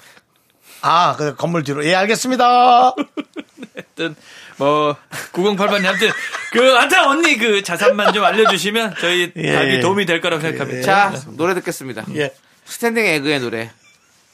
[0.82, 1.84] 아, 그 건물 뒤로.
[1.84, 2.94] 예, 알겠습니다.
[3.74, 4.16] 하여튼
[4.56, 4.96] 뭐
[5.32, 6.10] 9088님 하여튼
[6.52, 9.52] 그 하여튼 언니 그 자산만 좀 알려주시면 저희 예.
[9.52, 10.82] 답이 도움이 될 거라고 생각합니다.
[10.82, 12.04] 자 노래 듣겠습니다.
[12.16, 12.34] 예.
[12.64, 13.70] 스탠딩 에그의 노래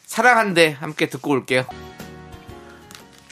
[0.06, 1.66] 사랑한대 함께 듣고 올게요.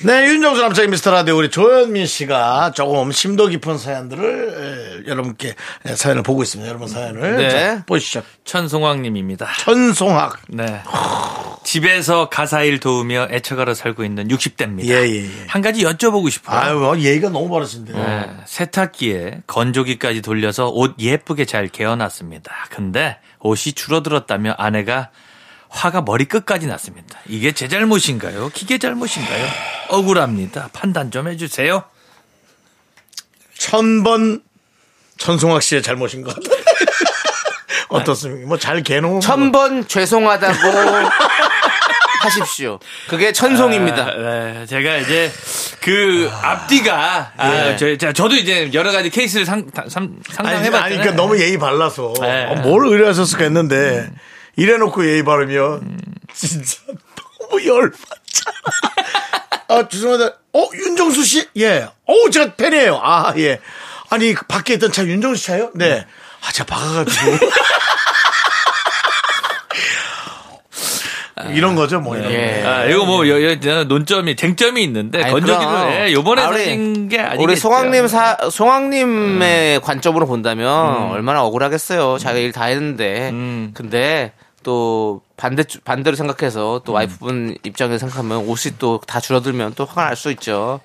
[0.03, 5.55] 네, 윤정수 남창희 미스터 라디오 우리 조현민 씨가 조금 심도 깊은 사연들을 에, 여러분께
[5.87, 6.69] 에, 사연을 보고 있습니다.
[6.69, 7.49] 여러분 사연을 네.
[7.49, 8.23] 자, 보시죠.
[8.45, 9.47] 천송왕님입니다.
[9.61, 10.41] 천송학.
[10.49, 10.83] 네.
[11.63, 14.85] 집에서 가사일 도우며 애처가로 살고 있는 60대입니다.
[14.87, 15.31] 예, 예, 예.
[15.47, 16.59] 한 가지 여쭤보고 싶어요.
[16.59, 17.93] 아유, 뭐 예의가 너무 바르신데.
[17.93, 22.53] 네, 세탁기에 건조기까지 돌려서 옷 예쁘게 잘 개어놨습니다.
[22.71, 25.11] 근데 옷이 줄어들었다며 아내가
[25.75, 27.19] 화가 머리 끝까지 났습니다.
[27.27, 28.49] 이게 제 잘못인가요?
[28.55, 29.47] 기계 잘못인가요?
[29.89, 30.71] 억울합니다.
[30.73, 31.83] 판단 좀 해주세요.
[33.59, 34.43] 천번
[35.19, 36.63] 천송학 씨의 잘못인 것 같아요.
[37.91, 38.47] 어떻습니까?
[38.49, 39.21] 뭐 잘 개놓으면.
[39.21, 40.55] 천번 죄송하다고
[42.23, 42.79] 하십시오.
[43.09, 44.03] 그게 천송입니다.
[44.07, 45.31] 아, 네, 제가 이제
[45.81, 47.77] 그 앞뒤가 아, 예.
[47.77, 50.83] 저, 저- 저도 이제 여러 가지 케이스를 상, 상, 아니, 상담해봤잖아요.
[50.85, 52.47] 아니, 그러니까 너무 예의 발라서 네.
[52.47, 54.09] 어, 뭘 의뢰하셨을까 했는데
[54.57, 55.99] 이래놓고 예의 바르면
[56.33, 56.79] 진짜
[57.41, 58.55] 너무 열받잖아.
[59.69, 60.37] 아 죄송합니다.
[60.53, 61.49] 어 윤정수 씨?
[61.59, 61.89] 예.
[62.07, 63.01] 어 제가 팬이에요.
[63.03, 63.61] 아 예.
[64.11, 65.71] 아니 그 밖에 있던 차 윤정수 차요?
[65.75, 66.07] 네.
[66.47, 67.39] 아 제가 박아가지고.
[71.53, 72.17] 이런 거죠, 뭐.
[72.17, 72.63] 이런 예.
[72.63, 72.69] 거.
[72.69, 76.07] 아, 이거 뭐, 여, 여, 논점이, 쟁점이 있는데, 아니, 건조기를.
[76.09, 77.43] 예, 요번에 아, 우리- 사신 게 아니겠죠.
[77.43, 82.19] 우리 송황님 사, 송황님의 관점으로 본다면 얼마나 억울하겠어요.
[82.19, 83.31] 자기가 일 다 했는데.
[83.31, 83.73] 음.
[83.75, 84.33] 근데
[84.65, 90.17] 또 반대, 반대로 생각해서 또 와이프분 입장에서 생각하면 옷이 또 다 줄어들면 또 화가 날
[90.17, 90.81] 수 있죠.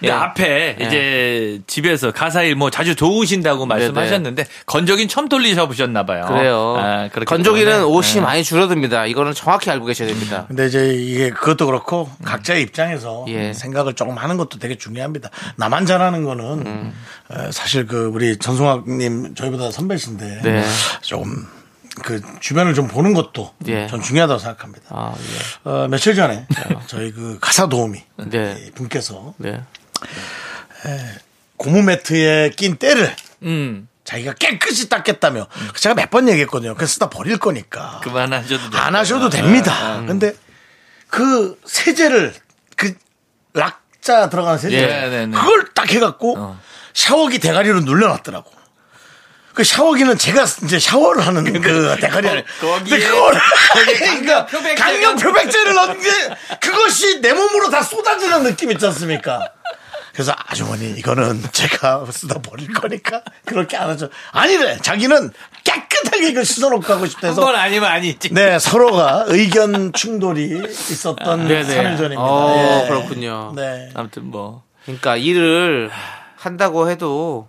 [0.00, 0.16] 근데 예.
[0.16, 0.86] 앞에 예.
[0.86, 6.24] 이제 집에서 가사일 뭐 자주 도우신다고 말씀하셨는데 건조기는 처음 돌리셔 보셨나 봐요.
[6.28, 6.76] 그래요.
[6.78, 7.84] 아, 건조기는 때문에.
[7.92, 8.20] 옷이 예.
[8.20, 9.06] 많이 줄어듭니다.
[9.06, 10.44] 이거는 정확히 알고 계셔야 됩니다.
[10.46, 13.52] 근데 이제 이게 그것도 그렇고 각자의 입장에서 예.
[13.52, 15.30] 생각을 조금 하는 것도 되게 중요합니다.
[15.56, 16.94] 나만 잘하는 거는 음.
[17.30, 20.64] 어, 사실 그 우리 전송학님 저희보다 선배신데 네.
[21.00, 21.44] 조금
[22.04, 23.86] 그 주변을 좀 보는 것도 예.
[23.88, 24.86] 전 중요하다고 생각합니다.
[24.90, 25.68] 아, 예.
[25.70, 26.46] 어, 며칠 전에
[26.86, 28.70] 저희 그 가사 도우미 네.
[28.74, 29.62] 분께서 네.
[31.56, 35.46] 고무 매트에 낀 때를 음, 자기가 깨끗이 닦겠다며
[35.76, 36.74] 제가 몇 번 얘기했거든요.
[36.74, 38.76] 그래서 쓰다 버릴 거니까 그만하셔도.
[38.78, 40.02] 안 하셔도 됩니다.
[40.06, 40.32] 근데
[41.08, 42.34] 그 세제를
[42.76, 42.94] 그
[43.54, 45.32] 락자 들어가는 세제 예, 네, 네.
[45.36, 46.60] 그걸 딱 해갖고 어.
[46.94, 48.50] 샤워기 대가리로 눌려놨더라고.
[49.58, 53.34] 그 샤워기는 제가 이제 샤워를 하는 그 대가리를 거기에- 근데 그걸
[53.74, 54.46] 그러니까
[54.76, 56.08] 강력 표백제를 넣는 게
[56.60, 59.40] 그것이 내 몸으로 다 쏟아지는 느낌 있지 않습니까?
[60.12, 64.08] 그래서 아주머니 이거는 제가 쓰다 버릴 거니까 그렇게 안 하죠.
[64.30, 65.32] 아니래 자기는
[65.64, 68.32] 깨끗하게 이걸 씻어놓고 가고 해서 한번 아니면 아니지.
[68.32, 71.64] 네, 서로가 의견 충돌이 있었던 네네.
[71.64, 72.20] 3일 전입니다.
[72.22, 72.88] 어, 예.
[72.88, 73.54] 그렇군요.
[73.56, 73.90] 네.
[73.94, 74.62] 아무튼 뭐.
[74.84, 75.90] 그러니까 일을
[76.36, 77.48] 한다고 해도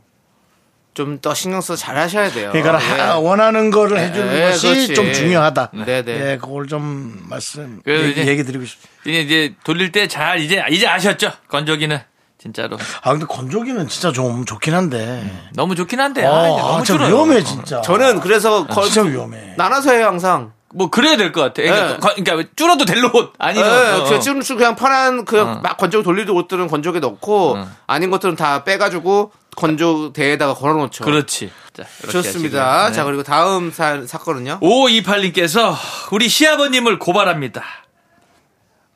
[0.99, 2.49] 좀 더 신경 써서 잘 하셔야 돼요.
[2.51, 2.99] 그러니까 예.
[3.01, 4.93] 하- 원하는 거를 해주는 네, 것이 그렇지.
[4.95, 5.71] 좀 중요하다.
[5.85, 6.01] 네네.
[6.03, 8.89] 네, 그걸 좀 말씀 얘기, 얘기 드리고 싶습니다.
[9.05, 11.31] 이제, 돌릴 때 잘 이제 이제 아셨죠?
[11.47, 11.97] 건조기는
[12.37, 15.23] 진짜로 아 근데 건조기는 진짜 좀 좋긴 한데.
[15.55, 17.15] 너무 좋긴 한데 어, 아, 아, 너무 진짜 줄어요.
[17.15, 17.81] 위험해 진짜.
[17.81, 19.53] 저는 그래서 거, 진짜 위험해.
[19.57, 20.51] 나눠서 해요 항상.
[20.75, 21.61] 뭐 그래야 될 것 같아.
[21.63, 21.97] 그러니까, 네.
[21.99, 26.29] 거- 그러니까 줄어도 될 옷 아니면 예, 어, 그 지금 그냥 편한 그막 건조기 돌리는
[26.31, 27.57] 옷들은 건조기에 넣고
[27.87, 31.03] 아닌 것들은 다 빼가지고 건조대에다가 걸어놓죠.
[31.03, 31.51] 그렇지.
[31.73, 32.87] 자, 좋습니다.
[32.89, 32.93] 네.
[32.93, 34.59] 자 그리고 다음 사, 사건은요.
[34.61, 35.75] 5528님께서
[36.11, 37.63] 우리 시아버님을 고발합니다.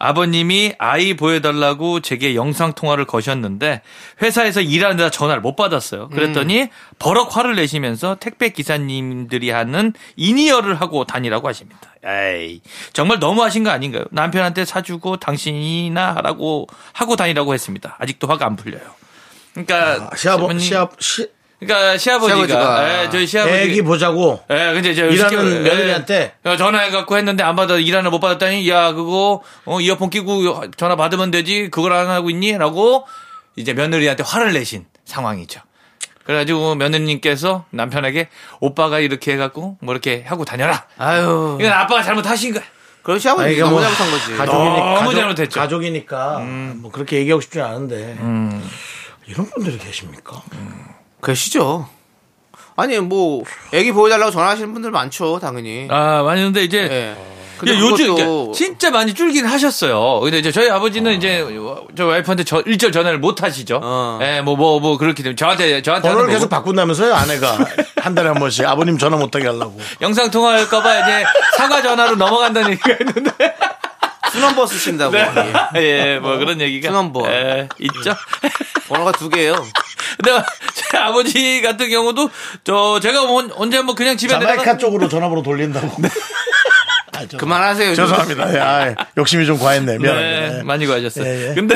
[0.03, 3.81] 아버님이 아이 보여달라고 제게 영상통화를 거셨는데
[4.21, 6.09] 회사에서 일하느라 전화를 못 받았어요.
[6.09, 6.67] 그랬더니
[6.99, 11.79] 버럭 화를 내시면서 택배 기사님들이 하는 in-ear를 하고 다니라고 하십니다.
[12.05, 12.59] 에이,
[12.91, 14.03] 정말 너무하신 거 아닌가요?
[14.11, 17.95] 남편한테 사주고 당신이나 하라고 하고 다니라고 했습니다.
[17.97, 18.83] 아직도 화가 안 풀려요.
[19.53, 21.29] 그러니까 아, 시아버 시아 시
[21.65, 26.33] 그러니까 시아버지가, 시아버지가 예, 저희 시아버지 애기 보자고 예, 근데 저 일하는 시켜- 며느리한테?
[26.45, 30.95] 예, 전화해 갖고 했는데 안 받아 일하는 못 받았다니 야 그거 어, 이어폰 끼고 전화
[30.95, 33.05] 받으면 되지 그걸 안 하고 있니?라고
[33.55, 35.61] 이제 며느리한테 화를 내신 상황이죠.
[36.25, 38.29] 그래가지고 며느리님께서 남편에게
[38.61, 40.85] 오빠가 이렇게 해갖고 뭐 이렇게 하고 다녀라.
[40.97, 41.57] 아유.
[41.59, 42.63] 이건 아빠가 잘못하신 거야.
[43.01, 44.31] 그럼 시아버지 아니, 너무 뭐 잘못한 거지.
[44.37, 45.59] 가족이니까 너무 잘못했죠.
[45.59, 46.39] 가족이니까
[46.77, 48.15] 뭐 그렇게 얘기하고 싶지 않은데
[49.27, 50.41] 이런 분들이 계십니까?
[51.23, 51.87] 계시죠.
[52.75, 55.87] 아니 뭐 애기 보여달라고 전화하시는 분들 많죠, 당연히.
[55.89, 57.15] 아 많은데 이제 예.
[57.59, 60.19] 근데 예, 요즘 그것도- 그러니까 진짜 많이 줄긴 하셨어요.
[60.21, 61.45] 근데 이제 저희 아버지는 이제
[61.95, 63.79] 저 와이프한테 저 일절 전화를 못 하시죠.
[63.81, 64.19] 어.
[64.21, 66.49] 예, 뭐뭐 뭐 그렇기 때문에 저한테 저한테 번호를 계속.
[66.49, 67.57] 바꾼다면서요 아내가
[68.01, 71.23] 한 달에 한 번씩 아버님 전화 못 하게 하려고 영상 통화할까봐 이제
[71.55, 73.31] 사과 전화로 넘어간다는 얘기가 있는데.
[74.31, 75.15] 수넘버 쓰신다고.
[75.15, 75.27] 예.
[76.15, 76.89] 예, 뭐 그런 얘기가.
[76.89, 77.27] 수넘버.
[77.29, 78.15] 예, 있죠.
[78.89, 79.53] 번호가 두 개예요.
[80.21, 80.43] 근데
[80.73, 82.29] 제 아버지 같은 경우도
[82.63, 85.87] 저 제가 뭐 언제 한번 그냥 집에 자메이카 내려가 쪽으로 전화번호 돌린다고
[87.13, 87.95] 아, 죄송- 그만하세요.
[87.95, 90.63] 죄송합니다 예, 아, 욕심이 좀 과했네 미안합니다 네, 예.
[90.63, 91.25] 많이 구하셨어요.
[91.25, 91.53] 예, 예.
[91.53, 91.75] 근데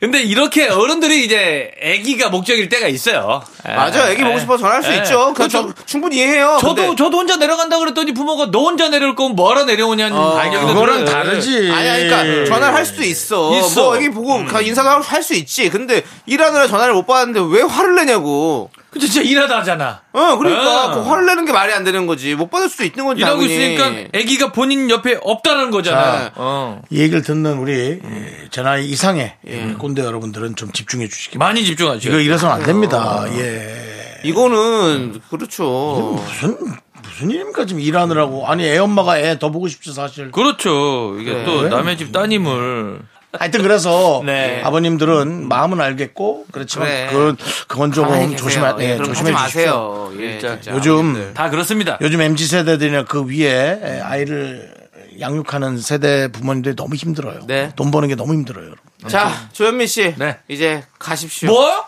[0.00, 3.42] 근데 이렇게 어른들이 이제 아기가 목적일 때가 있어요.
[3.68, 3.72] 예.
[3.74, 4.40] 맞아, 애기 보고 예.
[4.40, 4.96] 싶어서 전화할 수 예.
[4.98, 5.32] 있죠.
[5.34, 5.72] 그렇죠.
[5.74, 6.58] 저, 충분히 이해해요.
[6.60, 11.04] 저도 근데- 저도 혼자 내려간다 그랬더니 부모가 너 혼자 내려올 거면 뭐하러 내려오냐는 어, 그거랑
[11.04, 11.24] 들어요.
[11.24, 11.70] 다르지.
[11.72, 13.58] 아니, 아니, 그러니까 전화를 할 수도 있어.
[13.58, 13.82] 있어.
[13.84, 15.70] 뭐 애기 보고 가- 인사도 할 수 있지.
[15.70, 18.70] 근데 일하느라 전화를 못 받았는데 왜 화를 내냐고.
[18.96, 20.00] 근데 진짜 일하다 하잖아.
[20.12, 20.94] 어, 그러니까 어.
[20.94, 22.34] 그 화를 내는 게 말이 안 되는 거지.
[22.34, 23.20] 못 받을 수도 있는 거지.
[23.20, 23.54] 일하고 당연히.
[23.54, 26.02] 있으니까 아기가 본인 옆에 없다는 거잖아.
[26.02, 26.32] 자.
[26.36, 26.80] 어.
[26.88, 31.46] 이 얘기를 듣는 우리 예, 제 나이 이상의 우리 꼰대 여러분들은 좀 집중해 주시기 바랍니다.
[31.60, 32.08] 많이 집중하죠.
[32.08, 33.26] 이거 이래서는 안 됩니다.
[33.32, 34.20] 예.
[34.24, 36.18] 이거는 그렇죠.
[36.26, 36.56] 무슨
[37.02, 40.30] 무슨 일입니까 지금 일하느라고 아니 애 엄마가 애 더 보고 싶죠 사실.
[40.30, 41.16] 그렇죠.
[41.20, 41.44] 이게 그래.
[41.44, 43.00] 또 남의 집 따님을
[43.38, 44.62] 하여튼 그래서 네.
[44.64, 47.08] 아버님들은 마음은 알겠고 그렇지만 그래.
[47.10, 47.36] 그건
[47.68, 48.36] 그건 조금.
[48.36, 49.30] 조심하 예, 예, 조심해.
[49.32, 50.12] 마세요.
[50.18, 50.60] 예, 진짜.
[50.60, 50.76] 진짜.
[50.76, 51.34] 요즘 아버님들.
[51.34, 51.98] 다 그렇습니다.
[52.00, 54.74] 요즘 mz 세대들이나 그 위에 아이를
[55.20, 57.40] 양육하는 세대 부모님들이 너무 힘들어요.
[57.46, 57.72] 네.
[57.76, 58.64] 돈 버는 게 너무 힘들어요.
[58.66, 58.78] 여러분.
[59.08, 60.14] 자, 조현민 씨.
[60.16, 60.36] 네.
[60.48, 61.48] 이제 가십시오.
[61.48, 61.84] 뭐?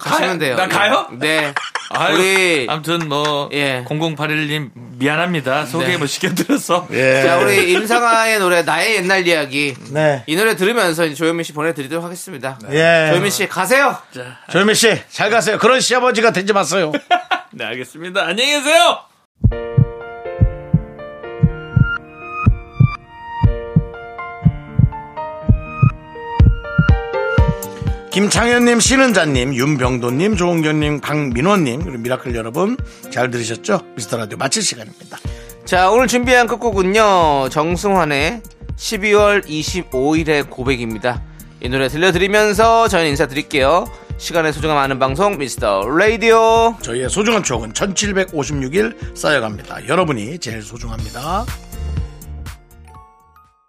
[0.00, 0.56] 가시면 가- 돼요.
[0.56, 1.06] 나 가요?
[1.12, 1.52] 네.
[1.92, 3.84] 아유, 우리 아무튼 뭐 예.
[3.88, 5.66] 0081님 미안합니다.
[5.66, 5.96] 소개 네.
[5.96, 6.86] 못 시켜드려서.
[6.92, 7.22] 예.
[7.24, 9.74] 자, 우리 임상아의 노래 나의 옛날 이야기.
[9.90, 10.22] 네.
[10.26, 12.58] 이 노래 들으면서 조현민 씨 보내드리도록 하겠습니다.
[12.70, 13.08] 예.
[13.10, 13.96] 조현민 씨 가세요.
[14.50, 15.58] 조현민 씨, 잘 가세요.
[15.58, 16.92] 그런 시아버지가 되지 마세요.
[17.52, 18.22] 네, 알겠습니다.
[18.24, 19.00] 안녕히 계세요.
[28.10, 32.76] 김창현님, 신은자님, 윤병도님, 조은견님, 강민호님, 그리고 미라클 여러분,
[33.12, 33.82] 잘 들으셨죠?
[33.94, 35.16] 미스터 라디오 마칠 시간입니다.
[35.64, 37.50] 자, 오늘 준비한 끝곡은요.
[37.50, 38.42] 정승환의
[38.76, 41.22] 12월 25일의 고백입니다.
[41.62, 43.84] 이 노래 들려드리면서 저희는 인사드릴게요.
[44.18, 46.74] 시간의 소중함 아는 방송 미스터 라디오.
[46.82, 49.86] 저희의 소중한 추억은 1756일 쌓여갑니다.
[49.86, 51.46] 여러분이 제일 소중합니다.